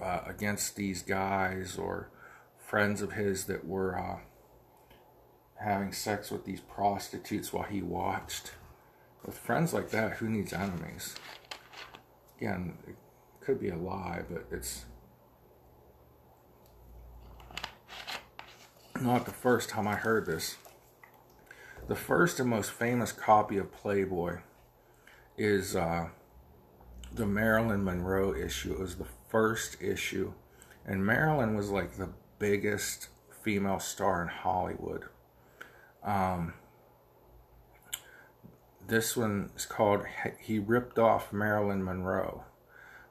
uh, 0.00 0.20
against 0.26 0.76
these 0.76 1.02
guys 1.02 1.76
or 1.76 2.10
friends 2.56 3.02
of 3.02 3.12
his 3.12 3.46
that 3.46 3.66
were 3.66 3.98
uh, 3.98 4.18
having 5.60 5.92
sex 5.92 6.30
with 6.30 6.44
these 6.44 6.60
prostitutes 6.60 7.52
while 7.52 7.64
he 7.64 7.82
watched. 7.82 8.52
With 9.24 9.36
friends 9.36 9.74
like 9.74 9.90
that, 9.90 10.14
who 10.14 10.28
needs 10.28 10.52
enemies? 10.52 11.16
Again, 12.38 12.78
it 12.86 12.96
could 13.40 13.60
be 13.60 13.68
a 13.68 13.76
lie, 13.76 14.22
but 14.30 14.46
it's 14.52 14.84
not 19.00 19.26
the 19.26 19.32
first 19.32 19.68
time 19.68 19.88
I 19.88 19.96
heard 19.96 20.26
this. 20.26 20.56
The 21.88 21.96
first 21.96 22.38
and 22.38 22.48
most 22.48 22.70
famous 22.70 23.12
copy 23.12 23.56
of 23.56 23.72
Playboy 23.72 24.38
is 25.36 25.74
uh, 25.74 26.08
the 27.12 27.26
Marilyn 27.26 27.84
Monroe 27.84 28.34
issue. 28.34 28.72
It 28.74 28.80
was 28.80 28.96
the 28.96 29.06
first 29.28 29.80
issue, 29.80 30.32
and 30.86 31.04
Marilyn 31.04 31.56
was 31.56 31.70
like 31.70 31.96
the 31.96 32.10
biggest 32.38 33.08
female 33.42 33.80
star 33.80 34.22
in 34.22 34.28
Hollywood. 34.28 35.04
Um, 36.02 36.54
this 38.86 39.16
one 39.16 39.50
is 39.56 39.66
called 39.66 40.04
He 40.40 40.58
Ripped 40.58 40.98
Off 40.98 41.32
Marilyn 41.32 41.84
Monroe. 41.84 42.44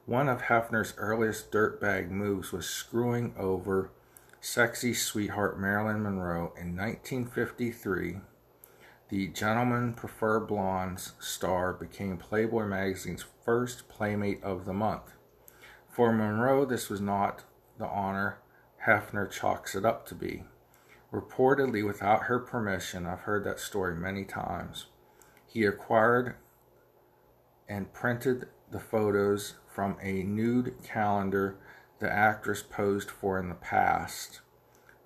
One 0.06 0.30
of 0.30 0.43
Hefner's 0.43 0.93
earliest 0.97 1.52
dirtbag 1.52 2.10
moves 2.10 2.52
was 2.52 2.65
screwing 2.65 3.36
over 3.38 3.91
sexy 4.39 4.93
sweetheart 4.93 5.60
Marilyn 5.60 6.02
Monroe 6.02 6.54
in 6.60 6.76
1953. 6.76 8.21
The 9.10 9.28
Gentlemen 9.28 9.93
Prefer 9.93 10.39
Blondes 10.39 11.13
star 11.19 11.73
became 11.73 12.17
Playboy 12.17 12.65
magazine's 12.65 13.26
first 13.45 13.88
Playmate 13.88 14.43
of 14.43 14.65
the 14.65 14.73
Month. 14.73 15.13
For 15.89 16.12
Monroe, 16.12 16.65
this 16.65 16.89
was 16.89 17.02
not 17.02 17.43
the 17.78 17.88
honor 17.88 18.39
Hefner 18.86 19.30
chalks 19.30 19.76
it 19.76 19.86
up 19.86 20.06
to 20.08 20.15
be. 20.15 20.43
Reportedly, 21.12 21.86
without 21.86 22.24
her 22.24 22.39
permission, 22.39 23.06
I've 23.06 23.22
heard 23.22 23.43
that 23.46 23.60
story 23.60 23.96
many 23.96 24.26
times, 24.26 24.88
he 25.46 25.63
acquired 25.63 26.36
and 27.70 27.93
printed 27.93 28.48
the 28.72 28.80
photos 28.80 29.56
from 29.67 29.98
a 30.02 30.24
nude 30.24 30.76
calendar 30.84 31.58
the 32.00 32.12
actress 32.12 32.62
posed 32.62 33.10
for 33.10 33.39
in 33.39 33.50
the 33.50 33.56
past. 33.56 34.41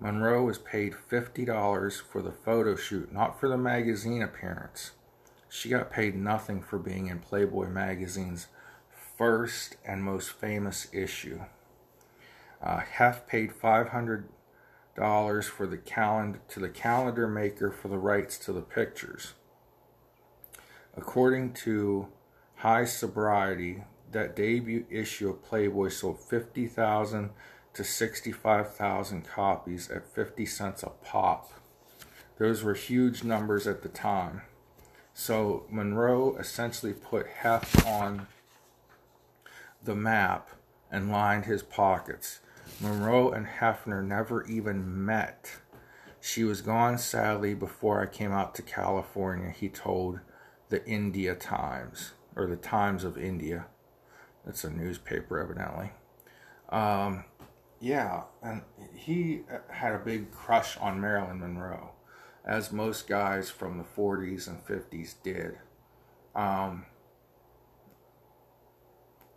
Monroe 0.00 0.44
was 0.44 0.58
paid 0.58 0.94
$50 0.94 2.02
for 2.02 2.22
the 2.22 2.32
photo 2.32 2.74
shoot, 2.74 3.12
not 3.12 3.38
for 3.38 3.48
the 3.48 3.56
magazine 3.56 4.20
appearance. 4.20 4.92
She 5.48 5.68
got 5.68 5.92
paid 5.92 6.16
nothing 6.16 6.60
for 6.62 6.78
being 6.78 7.06
in 7.06 7.20
Playboy 7.20 7.68
magazine's 7.68 8.48
first 9.16 9.76
and 9.84 10.02
most 10.02 10.30
famous 10.30 10.88
issue. 10.92 11.42
Uh, 12.60 12.80
Hef 12.80 13.26
paid 13.26 13.52
500 13.52 14.28
dollars 14.96 15.46
for 15.46 15.66
the 15.66 15.78
calendar 15.78 16.40
to 16.48 16.60
the 16.60 16.68
calendar 16.68 17.26
maker 17.26 17.70
for 17.70 17.88
the 17.88 17.98
rights 17.98 18.38
to 18.38 18.52
the 18.52 18.60
pictures. 18.60 19.34
According 20.96 21.54
to 21.54 22.08
Highsnobiety, 22.62 23.84
that 24.12 24.36
debut 24.36 24.84
issue 24.90 25.30
of 25.30 25.42
Playboy 25.42 25.88
sold 25.88 26.20
50,000 26.20 27.30
to 27.74 27.84
65,000 27.84 29.22
copies 29.22 29.90
at 29.90 30.06
50 30.14 30.44
cents 30.44 30.82
a 30.82 30.90
pop. 30.90 31.52
Those 32.38 32.62
were 32.62 32.74
huge 32.74 33.24
numbers 33.24 33.66
at 33.66 33.82
the 33.82 33.88
time. 33.88 34.42
So 35.14 35.64
Monroe 35.70 36.36
essentially 36.36 36.92
put 36.92 37.26
Hef 37.26 37.86
on 37.86 38.26
the 39.82 39.94
map 39.94 40.50
and 40.90 41.10
lined 41.10 41.46
his 41.46 41.62
pockets. 41.62 42.40
Monroe 42.80 43.30
and 43.30 43.46
Hefner 43.46 44.04
never 44.04 44.44
even 44.44 45.04
met. 45.04 45.60
She 46.20 46.44
was 46.44 46.60
gone 46.60 46.98
sadly 46.98 47.54
before 47.54 48.00
I 48.00 48.06
came 48.06 48.32
out 48.32 48.54
to 48.56 48.62
California, 48.62 49.50
he 49.50 49.68
told 49.68 50.20
the 50.68 50.84
India 50.86 51.34
Times, 51.34 52.12
or 52.36 52.46
the 52.46 52.56
Times 52.56 53.04
of 53.04 53.18
India. 53.18 53.66
That's 54.44 54.64
a 54.64 54.70
newspaper, 54.70 55.40
evidently. 55.40 55.92
Um, 56.68 57.24
yeah, 57.80 58.22
and 58.42 58.62
he 58.94 59.42
had 59.68 59.94
a 59.94 59.98
big 59.98 60.30
crush 60.30 60.76
on 60.78 61.00
Marilyn 61.00 61.40
Monroe, 61.40 61.90
as 62.44 62.72
most 62.72 63.08
guys 63.08 63.50
from 63.50 63.78
the 63.78 63.84
40s 63.84 64.46
and 64.46 64.64
50s 64.64 65.14
did. 65.22 65.58
Um, 66.34 66.86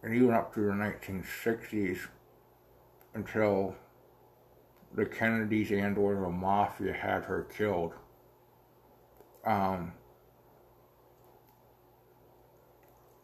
and 0.04 0.14
even 0.14 0.32
up 0.32 0.54
through 0.54 0.68
the 0.68 0.74
1960s, 0.74 2.08
until 3.16 3.76
the 4.94 5.06
Kennedys 5.06 5.72
and 5.72 5.98
or 5.98 6.16
the 6.16 6.30
mafia 6.30 6.94
had 6.94 7.26
her 7.26 7.44
killed. 7.44 7.94
Um, 9.46 9.94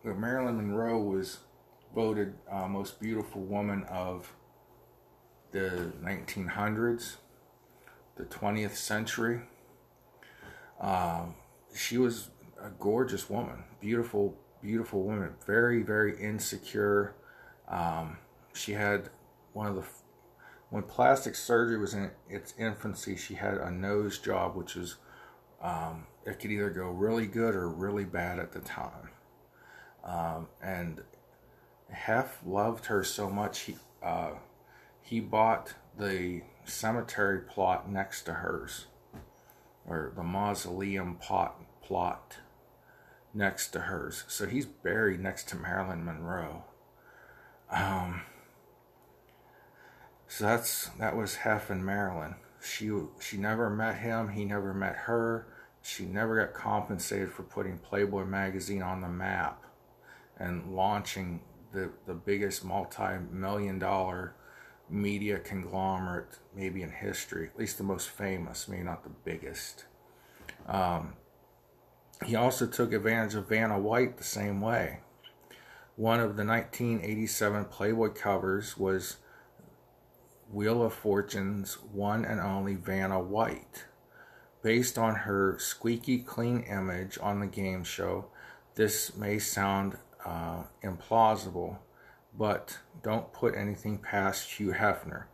Marilyn 0.03 0.57
Monroe 0.57 0.99
was 0.99 1.39
voted 1.93 2.33
uh, 2.51 2.67
most 2.67 2.99
beautiful 2.99 3.41
woman 3.41 3.83
of 3.83 4.33
the 5.51 5.91
1900s, 6.03 7.17
the 8.15 8.23
20th 8.23 8.75
century. 8.75 9.41
Um, 10.79 11.35
she 11.75 11.97
was 11.97 12.29
a 12.61 12.69
gorgeous 12.69 13.29
woman, 13.29 13.63
beautiful, 13.79 14.35
beautiful 14.61 15.03
woman, 15.03 15.35
very, 15.45 15.83
very 15.83 16.19
insecure. 16.19 17.13
Um, 17.67 18.17
she 18.53 18.73
had 18.73 19.09
one 19.53 19.67
of 19.67 19.75
the 19.75 19.83
when 20.69 20.83
plastic 20.83 21.35
surgery 21.35 21.77
was 21.77 21.93
in 21.93 22.11
its 22.29 22.53
infancy, 22.57 23.17
she 23.17 23.33
had 23.33 23.55
a 23.55 23.69
nose 23.69 24.17
job, 24.17 24.55
which 24.55 24.75
was 24.75 24.95
um, 25.61 26.07
it 26.25 26.39
could 26.39 26.49
either 26.49 26.69
go 26.69 26.87
really 26.89 27.27
good 27.27 27.55
or 27.55 27.67
really 27.67 28.05
bad 28.05 28.39
at 28.39 28.53
the 28.53 28.61
time. 28.61 29.09
Um, 30.03 30.47
and 30.63 31.01
Hef 31.89 32.39
loved 32.45 32.85
her 32.85 33.03
so 33.03 33.29
much 33.29 33.59
he 33.59 33.75
uh, 34.01 34.31
he 35.01 35.19
bought 35.19 35.73
the 35.97 36.41
cemetery 36.63 37.41
plot 37.41 37.91
next 37.91 38.23
to 38.23 38.33
hers, 38.35 38.85
or 39.85 40.13
the 40.15 40.23
mausoleum 40.23 41.17
plot 41.17 41.61
plot 41.83 42.37
next 43.33 43.69
to 43.71 43.81
hers. 43.81 44.23
So 44.29 44.47
he's 44.47 44.65
buried 44.65 45.19
next 45.19 45.49
to 45.49 45.57
Marilyn 45.57 46.05
Monroe. 46.05 46.63
Um, 47.69 48.21
so 50.31 50.45
that's 50.45 50.87
that 50.97 51.17
was 51.17 51.35
Hef 51.35 51.69
and 51.69 51.85
Marilyn. 51.85 52.35
She 52.63 52.89
she 53.19 53.35
never 53.35 53.69
met 53.69 53.97
him. 53.97 54.29
He 54.29 54.45
never 54.45 54.73
met 54.73 54.95
her. 54.95 55.45
She 55.81 56.05
never 56.05 56.45
got 56.45 56.53
compensated 56.53 57.33
for 57.33 57.43
putting 57.43 57.77
Playboy 57.77 58.23
magazine 58.23 58.81
on 58.81 59.01
the 59.01 59.09
map 59.09 59.65
and 60.37 60.73
launching 60.73 61.41
the 61.73 61.91
the 62.05 62.13
biggest 62.13 62.63
multi-million 62.63 63.77
dollar 63.77 64.33
media 64.89 65.37
conglomerate 65.37 66.39
maybe 66.55 66.81
in 66.81 66.91
history, 66.91 67.49
at 67.53 67.59
least 67.59 67.77
the 67.77 67.83
most 67.83 68.07
famous, 68.07 68.69
maybe 68.69 68.83
not 68.83 69.03
the 69.03 69.09
biggest. 69.25 69.83
Um, 70.65 71.15
he 72.25 72.37
also 72.37 72.67
took 72.67 72.93
advantage 72.93 73.35
of 73.35 73.49
Vanna 73.49 73.77
White 73.77 74.15
the 74.15 74.23
same 74.23 74.61
way. 74.61 74.99
One 75.97 76.21
of 76.21 76.37
the 76.37 76.45
1987 76.45 77.65
Playboy 77.65 78.11
covers 78.11 78.77
was 78.77 79.17
Wheel 80.53 80.83
of 80.83 80.93
Fortune's 80.93 81.75
one 81.75 82.25
and 82.25 82.39
only 82.39 82.75
Vanna 82.75 83.19
White. 83.19 83.85
Based 84.61 84.97
on 84.97 85.15
her 85.15 85.57
squeaky 85.59 86.19
clean 86.19 86.61
image 86.63 87.17
on 87.21 87.39
the 87.39 87.47
game 87.47 87.83
show, 87.83 88.25
this 88.75 89.15
may 89.15 89.39
sound 89.39 89.97
uh, 90.25 90.63
implausible, 90.83 91.77
but 92.37 92.79
don't 93.01 93.33
put 93.33 93.55
anything 93.55 93.97
past 93.97 94.51
Hugh 94.51 94.73
Hefner. 94.73 95.25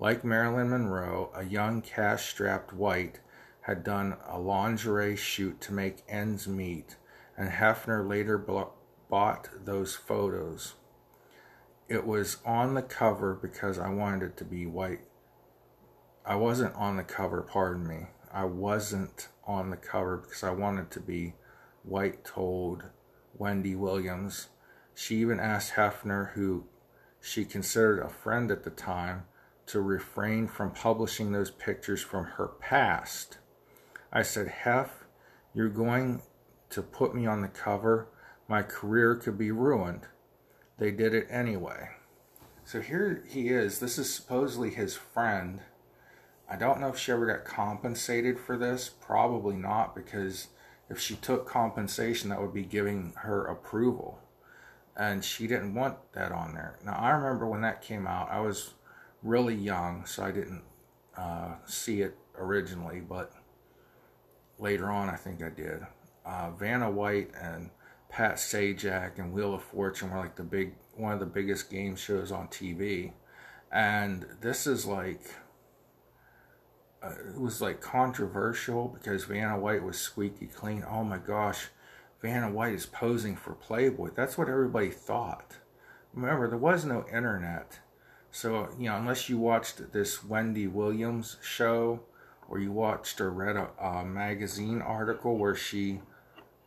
Like 0.00 0.24
Marilyn 0.24 0.70
Monroe, 0.70 1.30
a 1.34 1.44
young 1.44 1.80
cash 1.80 2.30
strapped 2.30 2.72
White 2.72 3.20
had 3.62 3.84
done 3.84 4.16
a 4.28 4.38
lingerie 4.38 5.16
shoot 5.16 5.60
to 5.62 5.72
make 5.72 6.02
ends 6.08 6.48
meet, 6.48 6.96
and 7.36 7.50
Hefner 7.50 8.06
later 8.06 8.36
bought 8.36 9.48
those 9.64 9.94
photos. 9.94 10.74
It 11.88 12.06
was 12.06 12.38
on 12.46 12.74
the 12.74 12.82
cover 12.82 13.34
because 13.34 13.78
I 13.78 13.90
wanted 13.90 14.22
it 14.22 14.36
to 14.38 14.44
be 14.44 14.64
white. 14.64 15.00
I 16.24 16.36
wasn't 16.36 16.74
on 16.74 16.96
the 16.96 17.02
cover, 17.02 17.42
pardon 17.42 17.86
me. 17.86 18.06
I 18.32 18.44
wasn't 18.44 19.28
on 19.46 19.68
the 19.68 19.76
cover 19.76 20.16
because 20.16 20.42
I 20.42 20.50
wanted 20.50 20.90
to 20.92 21.00
be 21.00 21.34
white 21.82 22.24
told 22.24 22.84
Wendy 23.36 23.74
Williams. 23.74 24.48
She 24.94 25.16
even 25.16 25.38
asked 25.38 25.74
Hefner, 25.74 26.32
who 26.32 26.64
she 27.20 27.44
considered 27.44 28.00
a 28.00 28.08
friend 28.08 28.50
at 28.50 28.64
the 28.64 28.70
time, 28.70 29.24
to 29.66 29.80
refrain 29.80 30.48
from 30.48 30.70
publishing 30.70 31.32
those 31.32 31.50
pictures 31.50 32.02
from 32.02 32.24
her 32.24 32.48
past. 32.48 33.38
I 34.10 34.22
said, 34.22 34.48
Hef, 34.48 35.04
you're 35.52 35.68
going 35.68 36.22
to 36.70 36.82
put 36.82 37.14
me 37.14 37.26
on 37.26 37.42
the 37.42 37.48
cover. 37.48 38.08
My 38.48 38.62
career 38.62 39.16
could 39.16 39.36
be 39.36 39.50
ruined. 39.50 40.06
They 40.84 40.90
did 40.90 41.14
it 41.14 41.28
anyway. 41.30 41.88
So 42.66 42.82
here 42.82 43.24
he 43.26 43.48
is. 43.48 43.78
This 43.78 43.96
is 43.96 44.12
supposedly 44.12 44.68
his 44.68 44.94
friend. 44.94 45.60
I 46.46 46.56
don't 46.56 46.78
know 46.78 46.88
if 46.88 46.98
she 46.98 47.10
ever 47.10 47.24
got 47.24 47.46
compensated 47.46 48.38
for 48.38 48.58
this. 48.58 48.90
Probably 48.90 49.56
not, 49.56 49.94
because 49.94 50.48
if 50.90 51.00
she 51.00 51.14
took 51.14 51.48
compensation, 51.48 52.28
that 52.28 52.42
would 52.42 52.52
be 52.52 52.64
giving 52.64 53.14
her 53.22 53.46
approval. 53.46 54.20
And 54.94 55.24
she 55.24 55.46
didn't 55.46 55.74
want 55.74 55.96
that 56.12 56.32
on 56.32 56.52
there. 56.52 56.78
Now, 56.84 56.96
I 56.96 57.12
remember 57.12 57.46
when 57.46 57.62
that 57.62 57.80
came 57.80 58.06
out, 58.06 58.30
I 58.30 58.40
was 58.40 58.74
really 59.22 59.54
young, 59.54 60.04
so 60.04 60.22
I 60.22 60.32
didn't 60.32 60.64
uh, 61.16 61.54
see 61.64 62.02
it 62.02 62.14
originally, 62.36 63.00
but 63.00 63.32
later 64.58 64.90
on, 64.90 65.08
I 65.08 65.16
think 65.16 65.42
I 65.42 65.48
did. 65.48 65.80
Uh, 66.26 66.50
Vanna 66.50 66.90
White 66.90 67.30
and 67.40 67.70
Pat 68.14 68.36
Sajak 68.36 69.18
and 69.18 69.32
Wheel 69.32 69.54
of 69.54 69.64
Fortune 69.64 70.12
were 70.12 70.20
like 70.20 70.36
the 70.36 70.44
big, 70.44 70.74
one 70.94 71.12
of 71.12 71.18
the 71.18 71.26
biggest 71.26 71.68
game 71.68 71.96
shows 71.96 72.30
on 72.30 72.46
TV. 72.46 73.10
And 73.72 74.24
this 74.40 74.68
is 74.68 74.86
like, 74.86 75.20
uh, 77.02 77.10
it 77.28 77.40
was 77.40 77.60
like 77.60 77.80
controversial 77.80 78.86
because 78.86 79.24
Vanna 79.24 79.58
White 79.58 79.82
was 79.82 79.98
squeaky 79.98 80.46
clean. 80.46 80.84
Oh 80.88 81.02
my 81.02 81.18
gosh, 81.18 81.70
Vanna 82.22 82.52
White 82.52 82.74
is 82.74 82.86
posing 82.86 83.34
for 83.34 83.52
Playboy. 83.52 84.10
That's 84.14 84.38
what 84.38 84.48
everybody 84.48 84.90
thought. 84.90 85.56
Remember, 86.12 86.48
there 86.48 86.56
was 86.56 86.84
no 86.84 87.04
internet. 87.12 87.80
So, 88.30 88.68
you 88.78 88.90
know, 88.90 88.96
unless 88.96 89.28
you 89.28 89.38
watched 89.38 89.92
this 89.92 90.22
Wendy 90.22 90.68
Williams 90.68 91.36
show 91.42 91.98
or 92.48 92.60
you 92.60 92.70
watched 92.70 93.20
or 93.20 93.32
read 93.32 93.56
a, 93.56 93.70
a 93.84 94.04
magazine 94.04 94.80
article 94.80 95.36
where 95.36 95.56
she 95.56 95.98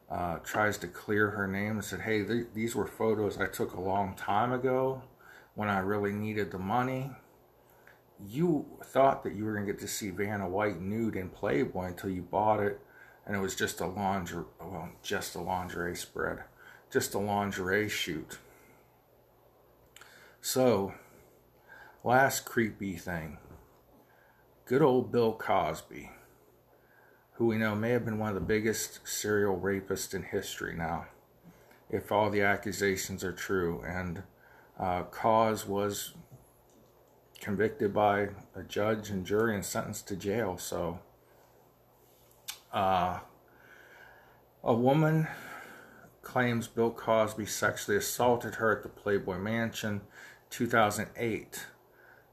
uh, 0.10 0.38
tries 0.39 0.78
to 0.80 0.88
clear 0.88 1.32
her 1.32 1.47
name 1.47 1.72
and 1.72 1.84
said, 1.84 2.01
hey, 2.01 2.24
th- 2.24 2.47
these 2.53 2.76
were 2.76 2.88
photos 2.88 3.38
I 3.38 3.47
took 3.47 3.74
a 3.74 3.82
long 3.82 4.16
time 4.16 4.51
ago 4.53 5.01
when 5.55 5.70
I 5.70 5.80
really 5.80 6.14
needed 6.14 6.51
the 6.51 6.60
money. 6.60 7.12
You 8.26 8.66
thought 8.84 9.24
that 9.24 9.36
you 9.36 9.45
were 9.45 9.53
going 9.53 9.66
to 9.66 9.72
get 9.72 9.82
to 9.82 9.88
see 9.88 10.10
Vanna 10.10 10.47
White 10.47 10.82
nude 10.82 11.16
in 11.16 11.30
Playboy 11.30 11.88
until 11.88 12.10
you 12.10 12.22
bought 12.22 12.62
it 12.62 12.80
and 13.26 13.36
it 13.36 13.39
was 13.39 13.55
just 13.55 13.82
a 13.82 13.86
lingerie, 13.86 14.45
well, 14.60 14.89
just 15.03 15.36
a 15.36 15.39
lingerie 15.39 15.95
spread, 15.95 16.43
just 16.91 17.14
a 17.14 17.20
lingerie 17.20 17.89
shoot. 17.89 18.38
So, 20.41 20.93
Last 22.08 22.45
creepy 22.45 22.95
thing. 22.95 23.38
Good 24.64 24.82
old 24.82 25.12
Bill 25.12 25.34
Cosby, 25.34 26.10
who 27.38 27.46
we 27.46 27.58
know 27.58 27.76
may 27.76 27.92
have 27.92 28.04
been 28.04 28.18
one 28.18 28.30
of 28.30 28.36
the 28.36 28.42
biggest 28.42 29.08
serial 29.08 29.60
rapists 29.60 30.16
in 30.16 30.24
history 30.24 30.76
now, 30.76 31.06
if 31.88 32.12
all 32.12 32.32
the 32.32 32.42
accusations 32.42 33.24
are 33.24 33.32
true. 33.32 33.84
And 33.86 34.24
uh, 34.80 35.04
Cos 35.04 35.68
was 35.68 36.16
convicted 37.40 37.94
by 37.94 38.30
a 38.56 38.64
judge 38.68 39.12
and 39.12 39.24
jury 39.24 39.54
and 39.54 39.64
sentenced 39.64 40.08
to 40.08 40.16
jail. 40.16 40.58
So, 40.58 41.00
uh, 42.74 43.20
a 44.64 44.74
woman 44.74 45.28
claims 46.24 46.68
Bill 46.68 46.90
Cosby 46.90 47.46
sexually 47.46 47.98
assaulted 47.98 48.56
her 48.56 48.76
at 48.76 48.82
the 48.82 48.90
Playboy 48.90 49.38
Mansion 49.38 50.02
2008 50.50 51.68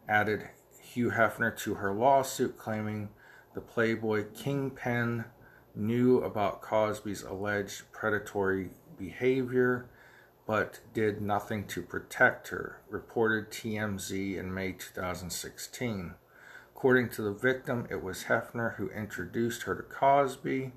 added 0.09 0.49
Hugh 0.81 1.11
Hefner 1.11 1.55
to 1.59 1.75
her 1.75 1.93
lawsuit, 1.93 2.57
claiming 2.57 3.11
the 3.55 3.61
Playboy 3.61 4.27
kingpin 4.35 5.25
knew 5.75 6.19
about 6.19 6.61
Cosby's 6.61 7.23
alleged 7.23 7.91
predatory 7.93 8.71
behavior 8.99 9.87
but 10.47 10.81
did 10.93 11.23
nothing 11.23 11.67
to 11.67 11.83
protect 11.83 12.49
her, 12.49 12.81
reported 12.91 13.51
TMZ 13.51 14.37
in 14.37 14.53
May 14.53 14.73
2016. 14.73 16.15
According 16.75 17.09
to 17.11 17.23
the 17.23 17.33
victim, 17.33 17.87
it 17.91 18.03
was 18.03 18.25
Hefner 18.25 18.77
who 18.77 18.91
introduced 18.91 19.63
her 19.63 19.75
to 19.75 19.83
Cosby, 19.83 20.73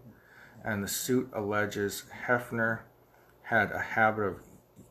and 0.63 0.81
the 0.81 0.87
suit 0.87 1.29
alleges 1.33 2.03
Hefner 2.27 2.81
had 3.43 3.71
a 3.71 3.79
habit 3.79 4.23
of 4.23 4.39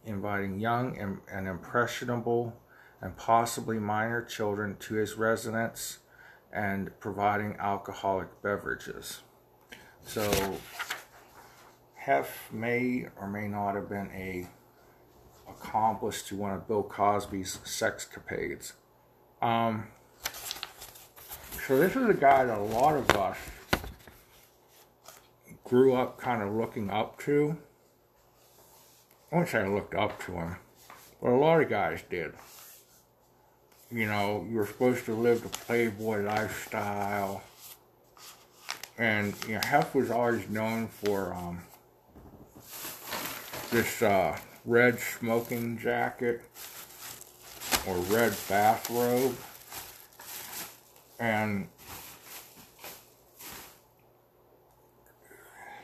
inviting 0.05 0.61
young 0.61 0.99
and, 0.99 1.49
impressionable 1.49 2.61
and 3.01 3.17
possibly 3.17 3.79
minor 3.79 4.23
children 4.23 4.77
to 4.81 4.95
his 4.95 5.15
residence 5.15 6.01
and 6.57 6.91
providing 7.01 7.55
alcoholic 7.61 8.29
beverages. 8.43 9.21
So, 10.07 10.57
Hef 11.95 12.51
may 12.51 13.07
or 13.21 13.29
may 13.29 13.47
not 13.47 13.75
have 13.75 13.91
been 13.91 14.11
a 14.13 14.49
accomplice 15.49 16.23
to 16.23 16.37
one 16.37 16.53
of 16.53 16.67
Bill 16.67 16.83
Cosby's 16.83 17.59
sexcapades. 17.65 18.73
Um, 19.43 19.89
so 21.67 21.79
this 21.79 21.95
is 21.95 22.09
a 22.09 22.15
guy 22.15 22.45
that 22.45 22.59
a 22.59 22.63
lot 22.63 22.97
of 22.97 23.11
us 23.11 23.37
grew 25.65 25.95
up 25.95 26.19
kind 26.19 26.43
of 26.43 26.55
looking 26.55 26.91
up 26.91 27.19
to. 27.21 27.57
I 29.31 29.37
wouldn't 29.37 29.51
say 29.51 29.61
I 29.61 29.69
looked 29.69 29.95
up 29.95 30.23
to 30.25 30.33
him, 30.33 30.57
but 31.21 31.31
a 31.31 31.37
lot 31.37 31.61
of 31.61 31.69
guys 31.69 32.03
did 32.09 32.33
you 33.91 34.07
know, 34.07 34.47
you're 34.51 34.67
supposed 34.67 35.05
to 35.05 35.15
live 35.15 35.43
the 35.43 35.49
playboy 35.49 36.23
lifestyle. 36.23 37.43
And, 38.99 39.35
you 39.47 39.55
know, 39.55 39.61
Hef 39.65 39.95
was 39.95 40.11
always 40.11 40.49
known 40.49 40.89
for 40.89 41.35
um, 41.35 41.63
this 43.71 44.03
uh, 44.03 44.39
red 44.65 44.99
smoking 44.99 45.79
jacket 45.79 46.43
or 47.87 47.97
red 47.97 48.35
bathrobe. 48.49 49.37
And 51.21 51.69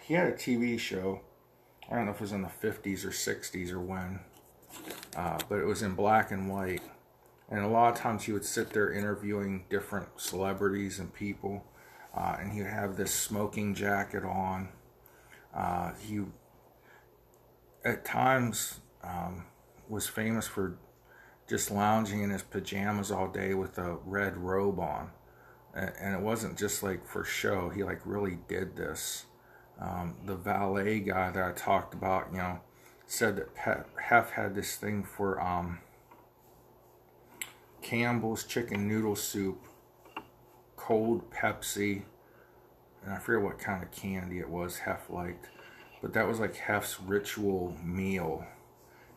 he 0.02 0.14
had 0.14 0.26
a 0.26 0.32
TV 0.32 0.78
show. 0.78 1.20
I 1.90 1.96
don't 1.96 2.06
know 2.06 2.10
if 2.10 2.16
it 2.16 2.22
was 2.22 2.32
in 2.32 2.42
the 2.42 2.48
50s 2.48 3.04
or 3.04 3.10
60s 3.10 3.70
or 3.70 3.80
when, 3.80 4.20
uh, 5.16 5.38
but 5.48 5.58
it 5.58 5.66
was 5.66 5.82
in 5.82 5.94
black 5.94 6.30
and 6.30 6.50
white 6.50 6.82
and 7.52 7.60
a 7.60 7.68
lot 7.68 7.92
of 7.92 7.98
times 7.98 8.24
he 8.24 8.32
would 8.32 8.46
sit 8.46 8.70
there 8.70 8.90
interviewing 8.90 9.66
different 9.68 10.08
celebrities 10.16 10.98
and 10.98 11.12
people, 11.12 11.62
uh, 12.16 12.36
and 12.40 12.50
he'd 12.50 12.64
have 12.64 12.96
this 12.96 13.12
smoking 13.12 13.74
jacket 13.74 14.24
on. 14.24 14.70
Uh, 15.54 15.92
he, 16.00 16.22
at 17.84 18.06
times, 18.06 18.80
um, 19.04 19.44
was 19.86 20.08
famous 20.08 20.48
for 20.48 20.78
just 21.46 21.70
lounging 21.70 22.22
in 22.22 22.30
his 22.30 22.42
pajamas 22.42 23.10
all 23.10 23.28
day 23.28 23.52
with 23.52 23.76
a 23.76 23.98
red 24.06 24.38
robe 24.38 24.80
on. 24.80 25.10
And 25.74 26.14
it 26.14 26.20
wasn't 26.20 26.58
just 26.58 26.82
like 26.82 27.06
for 27.06 27.22
show, 27.22 27.68
he 27.68 27.84
like 27.84 28.00
really 28.06 28.38
did 28.48 28.76
this. 28.76 29.26
Um, 29.78 30.16
the 30.24 30.36
valet 30.36 31.00
guy 31.00 31.30
that 31.30 31.42
I 31.42 31.52
talked 31.52 31.92
about, 31.92 32.28
you 32.32 32.38
know, 32.38 32.60
said 33.06 33.36
that 33.36 33.86
Hef 34.00 34.30
had 34.30 34.54
this 34.54 34.76
thing 34.76 35.04
for 35.04 35.38
um, 35.38 35.80
Campbell's 37.82 38.44
chicken 38.44 38.88
noodle 38.88 39.16
soup, 39.16 39.66
cold 40.76 41.30
Pepsi, 41.30 42.02
and 43.04 43.12
I 43.12 43.18
forget 43.18 43.42
what 43.42 43.58
kind 43.58 43.82
of 43.82 43.90
candy 43.90 44.38
it 44.38 44.48
was 44.48 44.78
Hef 44.78 45.10
liked, 45.10 45.48
but 46.00 46.12
that 46.14 46.26
was 46.26 46.38
like 46.38 46.54
Hef's 46.56 47.00
ritual 47.00 47.76
meal. 47.82 48.46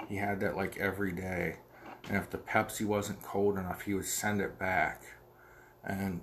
He 0.07 0.17
had 0.17 0.39
that 0.41 0.55
like 0.55 0.77
every 0.77 1.11
day, 1.11 1.57
and 2.07 2.17
if 2.17 2.29
the 2.29 2.37
Pepsi 2.37 2.85
wasn't 2.85 3.21
cold 3.21 3.57
enough, 3.57 3.81
he 3.81 3.93
would 3.93 4.05
send 4.05 4.41
it 4.41 4.59
back. 4.59 5.03
And 5.83 6.21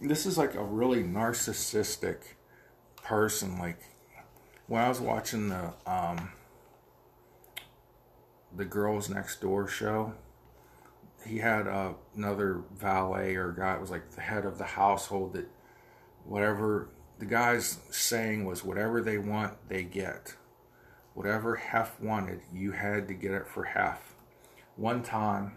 this 0.00 0.26
is 0.26 0.36
like 0.36 0.54
a 0.54 0.64
really 0.64 1.04
narcissistic 1.04 2.18
person. 3.02 3.58
Like 3.58 3.80
when 4.66 4.82
I 4.82 4.88
was 4.88 5.00
watching 5.00 5.48
the 5.48 5.72
um, 5.86 6.32
the 8.54 8.64
Girls 8.64 9.08
Next 9.08 9.40
Door 9.40 9.68
show 9.68 10.14
he 11.26 11.38
had 11.38 11.66
uh, 11.66 11.92
another 12.16 12.62
valet 12.74 13.34
or 13.34 13.52
guy 13.52 13.72
that 13.72 13.80
was 13.80 13.90
like 13.90 14.10
the 14.12 14.20
head 14.20 14.44
of 14.44 14.58
the 14.58 14.64
household 14.64 15.34
that 15.34 15.48
whatever 16.24 16.88
the 17.18 17.26
guy's 17.26 17.78
saying 17.90 18.44
was 18.44 18.64
whatever 18.64 19.00
they 19.00 19.18
want, 19.18 19.68
they 19.68 19.84
get. 19.84 20.34
Whatever 21.14 21.56
Hef 21.56 22.00
wanted, 22.00 22.40
you 22.52 22.72
had 22.72 23.06
to 23.08 23.14
get 23.14 23.32
it 23.32 23.46
for 23.46 23.64
Hef. 23.64 24.14
One 24.76 25.02
time, 25.02 25.52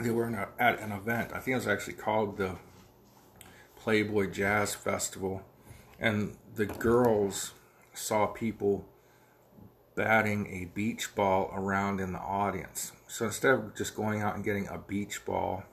they 0.00 0.10
were 0.10 0.28
a, 0.28 0.48
at 0.58 0.80
an 0.80 0.92
event. 0.92 1.30
I 1.32 1.38
think 1.38 1.54
it 1.54 1.56
was 1.56 1.66
actually 1.66 1.94
called 1.94 2.36
the 2.36 2.56
Playboy 3.76 4.30
Jazz 4.30 4.74
Festival, 4.74 5.42
and 5.98 6.36
the 6.54 6.66
girls 6.66 7.52
saw 7.94 8.26
people 8.26 8.84
batting 9.98 10.46
a 10.46 10.66
beach 10.66 11.12
ball 11.16 11.50
around 11.52 11.98
in 11.98 12.12
the 12.12 12.20
audience. 12.20 12.92
So 13.08 13.24
instead 13.26 13.54
of 13.54 13.76
just 13.76 13.96
going 13.96 14.22
out 14.22 14.36
and 14.36 14.44
getting 14.44 14.68
a 14.68 14.78
beach 14.78 15.24
ball, 15.24 15.64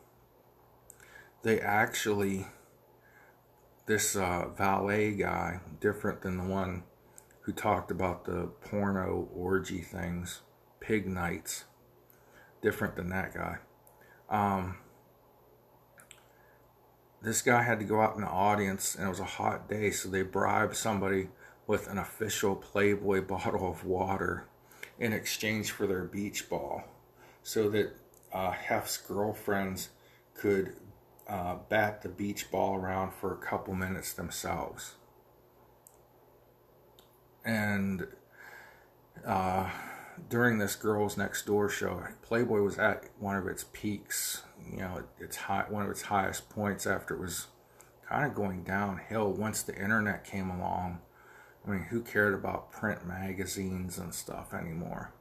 they 1.44 1.60
actually, 1.60 2.48
this 3.86 4.16
uh, 4.16 4.48
valet 4.58 5.12
guy, 5.12 5.60
different 5.80 6.24
than 6.24 6.38
the 6.38 6.44
one 6.44 6.86
who 7.42 7.52
talked 7.52 7.92
about 7.92 8.26
the 8.26 8.50
porno 8.62 9.30
orgy 9.32 9.82
things, 9.82 10.42
pig 10.80 11.06
nights, 11.06 11.66
different 12.64 12.96
than 12.96 13.10
that 13.10 13.32
guy. 13.32 13.58
Um, 14.28 14.78
this 17.22 17.44
guy 17.44 17.62
had 17.62 17.78
to 17.78 17.86
go 17.86 18.02
out 18.02 18.16
in 18.16 18.22
the 18.22 18.28
audience 18.28 18.96
and 18.96 19.06
it 19.06 19.10
was 19.10 19.20
a 19.20 19.24
hot 19.24 19.70
day, 19.70 19.92
so 19.92 20.10
they 20.10 20.24
bribed 20.24 20.76
somebody 20.76 21.30
with 21.68 21.88
an 21.88 21.98
official 21.98 22.56
Playboy 22.56 23.22
bottle 23.28 23.70
of 23.70 23.86
water 23.86 24.48
in 25.00 25.14
exchange 25.14 25.72
for 25.72 25.88
their 25.88 26.04
beach 26.04 26.50
ball 26.50 26.84
so 27.44 27.70
that 27.70 27.96
uh, 28.34 28.52
Hef's 28.52 28.98
girlfriends 28.98 29.90
could 30.34 30.74
uh, 31.28 31.56
bat 31.70 32.02
the 32.02 32.10
beach 32.10 32.52
ball 32.52 32.76
around 32.76 33.14
for 33.14 33.34
a 33.34 33.38
couple 33.38 33.74
minutes 33.74 34.14
themselves. 34.14 34.96
And 37.44 38.08
uh, 39.26 39.70
during 40.30 40.58
this 40.58 40.76
Girls 40.76 41.18
Next 41.18 41.46
Door 41.46 41.70
show, 41.70 42.04
Playboy 42.22 42.62
was 42.62 42.78
at 42.78 43.06
one 43.20 43.36
of 43.36 43.48
its 43.48 43.66
peaks, 43.72 44.44
you 44.70 44.80
know, 44.80 45.04
its 45.20 45.36
high, 45.36 45.66
one 45.70 45.84
of 45.84 45.90
its 45.90 46.04
highest 46.04 46.50
points 46.50 46.88
after 46.88 47.16
it 47.16 47.20
was 47.20 47.48
kind 48.08 48.26
of 48.26 48.36
going 48.36 48.64
downhill 48.64 49.32
once 49.32 49.62
the 49.64 49.76
internet 49.76 50.24
came 50.24 50.50
along 50.50 51.00
I 51.66 51.72
mean, 51.72 51.84
who 51.90 52.02
cared 52.02 52.34
about 52.34 52.72
print 52.72 53.08
magazines 53.08 53.98
and 53.98 54.14
stuff 54.14 54.54
anymore? 54.54 55.14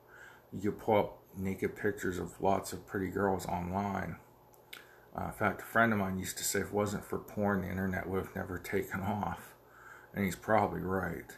You 0.53 0.71
could 0.71 0.81
pull 0.81 0.99
up 0.99 1.19
naked 1.37 1.75
pictures 1.77 2.19
of 2.19 2.41
lots 2.41 2.73
of 2.73 2.87
pretty 2.87 3.09
girls 3.09 3.47
online. 3.47 4.17
Uh, 5.17 5.27
in 5.27 5.33
fact, 5.33 5.63
a 5.63 5.65
friend 5.65 5.93
of 5.93 5.99
mine 5.99 6.19
used 6.19 6.37
to 6.39 6.45
say 6.45 6.61
if 6.61 6.67
it 6.67 6.73
wasn't 6.73 7.05
for 7.05 7.19
porn, 7.19 7.63
the 7.63 7.71
internet 7.71 8.09
would 8.09 8.25
have 8.25 8.37
never 8.37 8.59
taken 8.59 9.01
off. 9.01 9.55
And 10.15 10.25
he's 10.25 10.37
probably 10.37 10.81
right. 10.81 11.31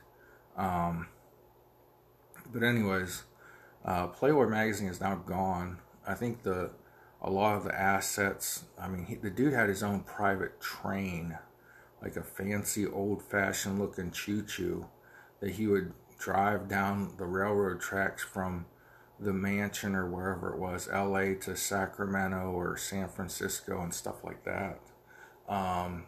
Um, 0.56 1.08
but 2.52 2.62
anyways, 2.62 3.22
uh, 3.84 4.08
Playboy 4.08 4.48
magazine 4.48 4.88
is 4.88 5.00
now 5.00 5.14
gone. 5.14 5.78
I 6.06 6.14
think 6.14 6.42
the 6.42 6.70
a 7.22 7.30
lot 7.30 7.56
of 7.56 7.64
the 7.64 7.74
assets. 7.74 8.64
I 8.78 8.88
mean, 8.88 9.06
he, 9.06 9.14
the 9.14 9.30
dude 9.30 9.52
had 9.52 9.68
his 9.68 9.82
own 9.82 10.00
private 10.00 10.60
train, 10.60 11.38
like 12.02 12.16
a 12.16 12.22
fancy 12.22 12.86
old-fashioned 12.86 13.78
looking 13.78 14.10
choo-choo 14.10 14.86
that 15.40 15.52
he 15.52 15.66
would 15.66 15.92
drive 16.18 16.68
down 16.68 17.12
the 17.18 17.26
railroad 17.26 17.80
tracks 17.80 18.22
from 18.22 18.66
the 19.18 19.32
mansion 19.32 19.94
or 19.94 20.08
wherever 20.08 20.52
it 20.52 20.58
was, 20.58 20.88
LA 20.88 21.34
to 21.40 21.56
Sacramento 21.56 22.50
or 22.50 22.76
San 22.76 23.08
Francisco 23.08 23.80
and 23.80 23.92
stuff 23.92 24.24
like 24.24 24.44
that. 24.44 24.80
Um, 25.48 26.04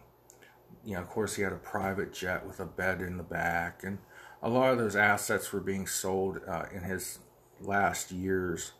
you 0.85 0.95
know, 0.95 1.01
of 1.01 1.09
course, 1.09 1.35
he 1.35 1.43
had 1.43 1.53
a 1.53 1.57
private 1.57 2.13
jet 2.13 2.45
with 2.45 2.59
a 2.59 2.65
bed 2.65 3.01
in 3.01 3.17
the 3.17 3.23
back, 3.23 3.83
and 3.83 3.99
a 4.41 4.49
lot 4.49 4.71
of 4.71 4.77
those 4.77 4.95
assets 4.95 5.51
were 5.51 5.59
being 5.59 5.87
sold 5.87 6.41
uh, 6.47 6.65
in 6.73 6.83
his 6.83 7.19
last 7.61 8.11
years 8.11 8.73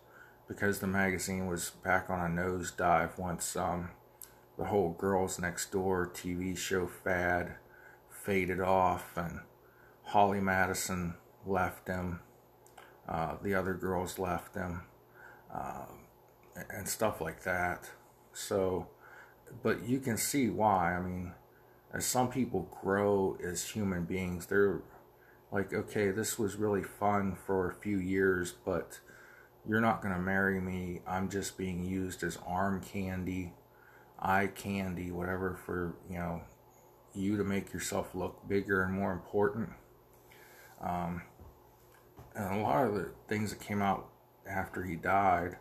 because 0.47 0.79
the 0.79 0.87
magazine 0.87 1.47
was 1.47 1.71
back 1.83 2.09
on 2.09 2.19
a 2.19 2.41
nosedive 2.41 3.17
once 3.17 3.55
um, 3.55 3.89
the 4.57 4.65
whole 4.65 4.89
Girls 4.89 5.39
Next 5.39 5.71
Door 5.71 6.11
TV 6.13 6.57
show 6.57 6.87
fad 6.87 7.55
faded 8.09 8.59
off 8.59 9.15
and 9.15 9.41
Holly 10.09 10.39
Madison 10.39 11.15
left 11.45 11.87
him. 11.87 12.19
Uh, 13.07 13.35
the 13.41 13.55
other 13.55 13.73
girls 13.73 14.19
left 14.19 14.55
him. 14.55 14.81
Uh, 15.53 15.85
and 16.69 16.87
stuff 16.87 17.21
like 17.21 17.43
that. 17.43 17.89
So, 18.33 18.87
but 19.63 19.87
you 19.87 19.99
can 19.99 20.17
see 20.17 20.49
why. 20.49 20.95
I 20.95 21.01
mean, 21.01 21.33
as 21.93 22.05
some 22.05 22.29
people 22.29 22.69
grow 22.81 23.37
as 23.43 23.69
human 23.69 24.05
beings, 24.05 24.45
they're 24.45 24.81
like, 25.51 25.73
okay, 25.73 26.11
this 26.11 26.37
was 26.37 26.55
really 26.55 26.83
fun 26.83 27.35
for 27.45 27.69
a 27.69 27.73
few 27.73 27.97
years, 27.97 28.53
but 28.65 28.99
you're 29.67 29.81
not 29.81 30.01
going 30.01 30.13
to 30.13 30.19
marry 30.21 30.59
me. 30.61 31.01
I'm 31.07 31.29
just 31.29 31.57
being 31.57 31.83
used 31.83 32.23
as 32.23 32.37
arm 32.45 32.81
candy, 32.81 33.53
eye 34.19 34.47
candy, 34.47 35.11
whatever, 35.11 35.57
for, 35.65 35.95
you 36.09 36.19
know, 36.19 36.41
you 37.15 37.37
to 37.37 37.43
make 37.43 37.73
yourself 37.73 38.13
look 38.13 38.47
bigger 38.47 38.83
and 38.83 38.93
more 38.93 39.11
important. 39.11 39.69
Um, 40.81 41.21
and 42.35 42.59
a 42.59 42.63
lot 42.63 42.85
of 42.85 42.95
the 42.95 43.11
things 43.27 43.51
that 43.51 43.59
came 43.59 43.81
out 43.81 44.07
after 44.49 44.83
he 44.83 44.95
died, 44.95 45.57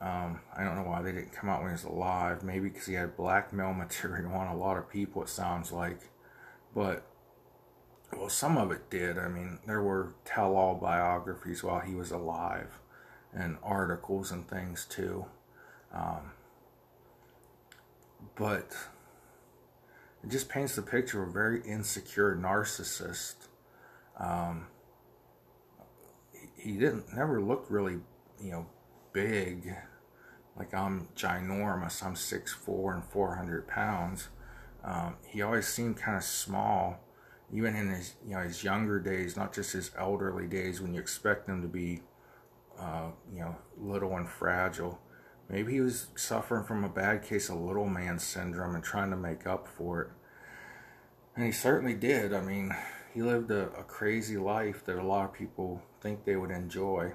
um, 0.00 0.40
I 0.56 0.64
don't 0.64 0.76
know 0.76 0.88
why 0.88 1.02
they 1.02 1.12
didn't 1.12 1.32
come 1.32 1.50
out 1.50 1.60
when 1.60 1.70
he 1.70 1.72
was 1.72 1.84
alive. 1.84 2.42
Maybe 2.42 2.68
because 2.68 2.86
he 2.86 2.94
had 2.94 3.16
blackmail 3.16 3.72
material 3.74 4.32
on 4.32 4.48
a 4.48 4.56
lot 4.56 4.78
of 4.78 4.88
people, 4.88 5.22
it 5.22 5.28
sounds 5.28 5.72
like. 5.72 6.00
But, 6.74 7.06
well, 8.16 8.28
some 8.28 8.56
of 8.56 8.70
it 8.70 8.90
did. 8.90 9.18
I 9.18 9.28
mean, 9.28 9.58
there 9.66 9.82
were 9.82 10.14
tell 10.24 10.56
all 10.56 10.76
biographies 10.76 11.62
while 11.62 11.80
he 11.80 11.94
was 11.94 12.10
alive 12.10 12.78
and 13.32 13.58
articles 13.62 14.30
and 14.30 14.48
things 14.48 14.86
too. 14.88 15.26
Um, 15.92 16.32
but 18.36 18.72
it 20.22 20.30
just 20.30 20.48
paints 20.48 20.76
the 20.76 20.82
picture 20.82 21.22
of 21.22 21.30
a 21.30 21.32
very 21.32 21.60
insecure 21.62 22.36
narcissist 22.36 23.47
um, 24.18 24.66
he 26.56 26.72
didn't 26.72 27.14
never 27.14 27.40
looked 27.40 27.70
really, 27.70 27.98
you 28.42 28.50
know, 28.50 28.66
big. 29.12 29.74
Like 30.56 30.74
I'm 30.74 31.08
ginormous. 31.14 32.02
I'm 32.02 32.16
six 32.16 32.52
four 32.52 32.94
and 32.94 33.04
400 33.04 33.68
pounds. 33.68 34.28
Um, 34.84 35.16
he 35.26 35.42
always 35.42 35.68
seemed 35.68 35.96
kind 35.96 36.16
of 36.16 36.24
small, 36.24 36.98
even 37.52 37.76
in 37.76 37.90
his 37.90 38.14
you 38.26 38.34
know 38.34 38.42
his 38.42 38.64
younger 38.64 38.98
days, 38.98 39.36
not 39.36 39.54
just 39.54 39.72
his 39.72 39.90
elderly 39.96 40.46
days 40.46 40.80
when 40.80 40.94
you 40.94 41.00
expect 41.00 41.48
him 41.48 41.62
to 41.62 41.68
be, 41.68 42.02
uh, 42.78 43.10
you 43.32 43.40
know, 43.40 43.56
little 43.76 44.16
and 44.16 44.28
fragile. 44.28 45.00
Maybe 45.48 45.72
he 45.74 45.80
was 45.80 46.08
suffering 46.14 46.64
from 46.64 46.84
a 46.84 46.88
bad 46.88 47.22
case 47.22 47.48
of 47.48 47.56
little 47.56 47.86
man 47.86 48.18
syndrome 48.18 48.74
and 48.74 48.84
trying 48.84 49.10
to 49.10 49.16
make 49.16 49.46
up 49.46 49.66
for 49.66 50.02
it. 50.02 50.08
And 51.34 51.46
he 51.46 51.52
certainly 51.52 51.94
did. 51.94 52.34
I 52.34 52.42
mean, 52.42 52.74
he 53.18 53.24
lived 53.24 53.50
a, 53.50 53.64
a 53.70 53.82
crazy 53.82 54.36
life 54.36 54.84
that 54.84 54.96
a 54.96 55.02
lot 55.02 55.24
of 55.24 55.32
people 55.32 55.82
think 56.00 56.24
they 56.24 56.36
would 56.36 56.52
enjoy. 56.52 57.12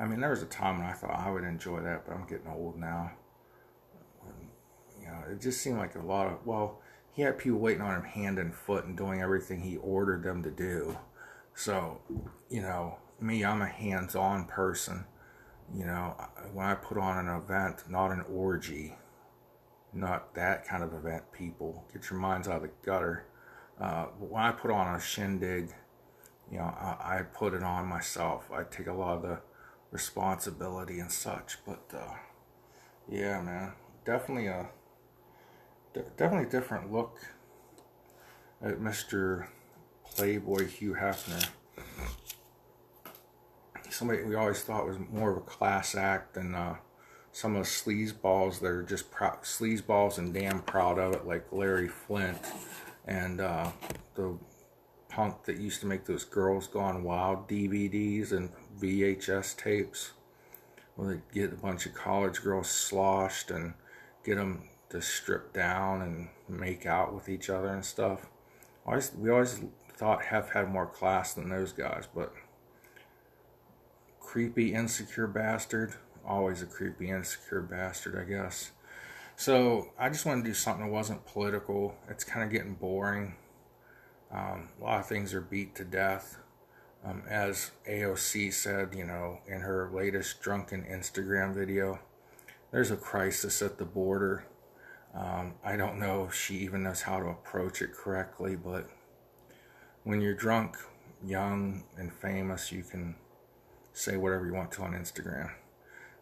I 0.00 0.06
mean, 0.06 0.18
there 0.18 0.30
was 0.30 0.40
a 0.40 0.46
time 0.46 0.78
when 0.78 0.86
I 0.86 0.94
thought 0.94 1.14
I 1.14 1.30
would 1.30 1.44
enjoy 1.44 1.80
that, 1.80 2.06
but 2.06 2.14
I'm 2.14 2.26
getting 2.26 2.48
old 2.48 2.78
now. 2.78 3.12
And, 4.26 4.48
you 4.98 5.06
know, 5.06 5.18
it 5.30 5.42
just 5.42 5.60
seemed 5.60 5.76
like 5.76 5.94
a 5.94 6.00
lot 6.00 6.28
of, 6.28 6.46
well, 6.46 6.80
he 7.12 7.20
had 7.20 7.36
people 7.36 7.58
waiting 7.58 7.82
on 7.82 7.94
him 7.94 8.04
hand 8.04 8.38
and 8.38 8.54
foot 8.54 8.86
and 8.86 8.96
doing 8.96 9.20
everything 9.20 9.60
he 9.60 9.76
ordered 9.76 10.22
them 10.22 10.42
to 10.42 10.50
do. 10.50 10.96
So, 11.54 12.00
you 12.48 12.62
know, 12.62 12.96
me, 13.20 13.44
I'm 13.44 13.60
a 13.60 13.66
hands 13.66 14.16
on 14.16 14.46
person. 14.46 15.04
You 15.74 15.84
know, 15.84 16.16
when 16.54 16.64
I 16.64 16.76
put 16.76 16.96
on 16.96 17.18
an 17.18 17.42
event, 17.42 17.90
not 17.90 18.10
an 18.10 18.22
orgy, 18.22 18.94
not 19.92 20.34
that 20.34 20.66
kind 20.66 20.82
of 20.82 20.94
event, 20.94 21.24
people, 21.30 21.84
get 21.92 22.08
your 22.08 22.18
minds 22.18 22.48
out 22.48 22.56
of 22.56 22.62
the 22.62 22.70
gutter. 22.86 23.26
Uh, 23.80 24.04
when 24.18 24.42
I 24.42 24.52
put 24.52 24.70
on 24.70 24.94
a 24.94 25.00
shindig, 25.00 25.74
you 26.50 26.58
know, 26.58 26.64
I, 26.64 27.18
I, 27.18 27.22
put 27.22 27.54
it 27.54 27.62
on 27.62 27.86
myself. 27.86 28.48
I 28.52 28.62
take 28.62 28.86
a 28.86 28.92
lot 28.92 29.16
of 29.16 29.22
the 29.22 29.40
responsibility 29.90 31.00
and 31.00 31.10
such. 31.10 31.58
But 31.66 31.90
uh, 31.92 32.14
yeah, 33.08 33.40
man, 33.40 33.72
definitely 34.04 34.46
a 34.46 34.68
definitely 36.16 36.48
different 36.48 36.92
look 36.92 37.18
at 38.62 38.78
Mr. 38.80 39.46
Playboy 40.04 40.68
Hugh 40.68 40.96
Hefner. 41.00 41.48
Somebody 43.90 44.22
we 44.22 44.34
always 44.34 44.62
thought 44.62 44.86
was 44.86 44.98
more 45.12 45.30
of 45.32 45.36
a 45.36 45.40
class 45.40 45.94
act 45.94 46.34
than 46.34 46.54
uh, 46.54 46.76
some 47.32 47.56
of 47.56 47.64
the 47.64 47.68
sleazeballs 47.68 48.60
that 48.60 48.66
are 48.66 48.82
just 48.82 49.10
prou- 49.10 49.42
sleazeballs 49.42 50.18
and 50.18 50.32
damn 50.32 50.62
proud 50.62 50.98
of 50.98 51.14
it, 51.14 51.26
like 51.26 51.46
Larry 51.52 51.88
Flynt 51.88 52.38
and 53.06 53.40
uh, 53.40 53.70
the 54.14 54.36
punk 55.08 55.44
that 55.44 55.58
used 55.58 55.80
to 55.80 55.86
make 55.86 56.04
those 56.04 56.24
Girls 56.24 56.66
Gone 56.66 57.04
Wild 57.04 57.48
DVDs 57.48 58.32
and 58.32 58.50
VHS 58.80 59.56
tapes. 59.56 60.12
well, 60.96 61.08
they 61.08 61.20
get 61.32 61.52
a 61.52 61.56
bunch 61.56 61.86
of 61.86 61.94
college 61.94 62.42
girls 62.42 62.68
sloshed 62.68 63.50
and 63.50 63.74
get 64.24 64.36
them 64.36 64.68
to 64.90 65.00
strip 65.00 65.52
down 65.52 66.02
and 66.02 66.28
make 66.48 66.86
out 66.86 67.14
with 67.14 67.28
each 67.28 67.50
other 67.50 67.68
and 67.68 67.84
stuff. 67.84 68.26
Always, 68.86 69.12
we 69.14 69.30
always 69.30 69.60
thought 69.96 70.24
Hef 70.24 70.50
had 70.50 70.70
more 70.70 70.86
class 70.86 71.34
than 71.34 71.48
those 71.48 71.72
guys, 71.72 72.08
but 72.12 72.32
creepy, 74.20 74.74
insecure 74.74 75.26
bastard. 75.26 75.94
Always 76.26 76.62
a 76.62 76.66
creepy, 76.66 77.10
insecure 77.10 77.60
bastard, 77.60 78.18
I 78.18 78.24
guess. 78.24 78.72
So 79.36 79.90
I 79.98 80.08
just 80.10 80.26
want 80.26 80.44
to 80.44 80.50
do 80.50 80.54
something 80.54 80.86
that 80.86 80.92
wasn't 80.92 81.26
political. 81.26 81.96
It's 82.08 82.24
kind 82.24 82.44
of 82.44 82.50
getting 82.50 82.74
boring. 82.74 83.34
Um, 84.30 84.68
a 84.80 84.84
lot 84.84 85.00
of 85.00 85.06
things 85.06 85.34
are 85.34 85.40
beat 85.40 85.74
to 85.76 85.84
death. 85.84 86.38
Um, 87.04 87.22
as 87.28 87.72
AOC 87.88 88.52
said, 88.52 88.94
you 88.94 89.04
know, 89.04 89.40
in 89.46 89.60
her 89.60 89.90
latest 89.92 90.40
drunken 90.40 90.84
Instagram 90.84 91.54
video, 91.54 91.98
there's 92.70 92.90
a 92.90 92.96
crisis 92.96 93.60
at 93.60 93.78
the 93.78 93.84
border. 93.84 94.46
Um, 95.14 95.54
I 95.64 95.76
don't 95.76 95.98
know 95.98 96.24
if 96.24 96.34
she 96.34 96.56
even 96.56 96.82
knows 96.82 97.02
how 97.02 97.20
to 97.20 97.26
approach 97.26 97.82
it 97.82 97.92
correctly, 97.92 98.56
but 98.56 98.88
when 100.04 100.20
you're 100.20 100.34
drunk, 100.34 100.76
young, 101.24 101.84
and 101.96 102.12
famous, 102.12 102.72
you 102.72 102.82
can 102.82 103.16
say 103.92 104.16
whatever 104.16 104.46
you 104.46 104.54
want 104.54 104.72
to 104.72 104.82
on 104.82 104.92
Instagram. 104.92 105.50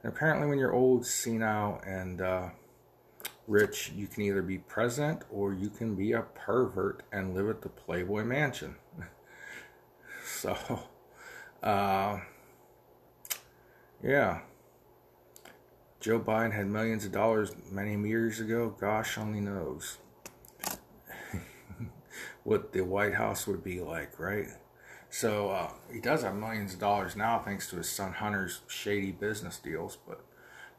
And 0.03 0.13
apparently, 0.13 0.49
when 0.49 0.59
you're 0.59 0.75
old, 0.75 1.07
senile, 1.07 1.81
and 1.87 2.21
uh, 2.21 2.49
rich, 3.47 3.93
you 3.95 4.07
can 4.07 4.23
either 4.23 4.43
be 4.43 4.59
president 4.59 5.23
or 5.31 5.53
you 5.53 5.69
can 5.69 5.95
be 5.95 6.13
a 6.13 6.23
pervert 6.23 7.03
and 7.13 7.35
live 7.35 7.49
at 7.49 7.63
the 7.63 7.69
Playboy 7.69 8.25
Mansion. 8.25 8.77
so, 10.25 10.57
uh, 11.63 12.21
yeah. 14.03 14.41
Joe 16.01 16.19
Biden 16.19 16.53
had 16.53 16.67
millions 16.67 17.05
of 17.05 17.13
dollars 17.13 17.53
many 17.71 17.97
years 18.09 18.41
ago. 18.41 18.75
Gosh 18.81 19.17
only 19.17 19.41
knows 19.41 19.99
what 22.43 22.73
the 22.73 22.81
White 22.81 23.15
House 23.15 23.47
would 23.47 23.63
be 23.63 23.81
like, 23.81 24.19
right? 24.19 24.49
So 25.11 25.51
uh, 25.51 25.71
he 25.93 26.01
does 26.01 26.23
have 26.23 26.35
millions 26.35 26.75
of 26.75 26.81
dollars 26.81 27.15
now 27.15 27.39
thanks 27.39 27.69
to 27.71 27.77
his 27.77 27.89
son 27.89 28.15
Hunter's 28.15 28.63
shady 28.67 29.13
business 29.13 29.59
deals. 29.59 29.99
But 30.09 30.25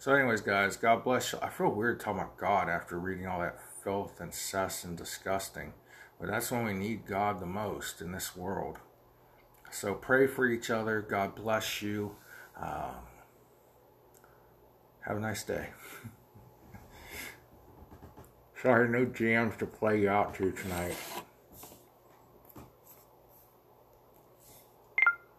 so, 0.04 0.14
anyways, 0.14 0.42
guys, 0.42 0.76
God 0.76 1.06
bless 1.06 1.32
you. 1.32 1.40
I 1.42 1.48
feel 1.48 1.70
weird 1.70 2.02
talking 2.02 2.20
about 2.20 2.36
God 2.36 2.68
after 2.68 3.00
reading 3.00 3.26
all 3.26 3.40
that 3.40 3.58
filth 3.86 4.20
and 4.20 4.34
cess 4.34 4.84
and 4.84 4.98
disgusting. 4.98 5.72
But 6.20 6.28
that's 6.28 6.52
when 6.52 6.66
we 6.66 6.74
need 6.74 7.06
God 7.08 7.40
the 7.40 7.46
most 7.46 8.02
in 8.02 8.12
this 8.12 8.36
world. 8.36 8.80
So 9.72 9.94
pray 9.94 10.28
for 10.28 10.46
each 10.46 10.70
other. 10.70 11.00
God 11.00 11.36
bless 11.36 11.82
you. 11.82 12.18
Um, 12.62 12.96
have 15.06 15.16
a 15.16 15.22
nice 15.22 15.46
day. 15.46 15.70
Sorry, 18.62 18.90
no 18.90 19.06
jams 19.06 19.56
to 19.56 19.66
play 19.66 20.02
you 20.02 20.10
out 20.10 20.36
to 20.36 20.52
tonight. 20.52 20.98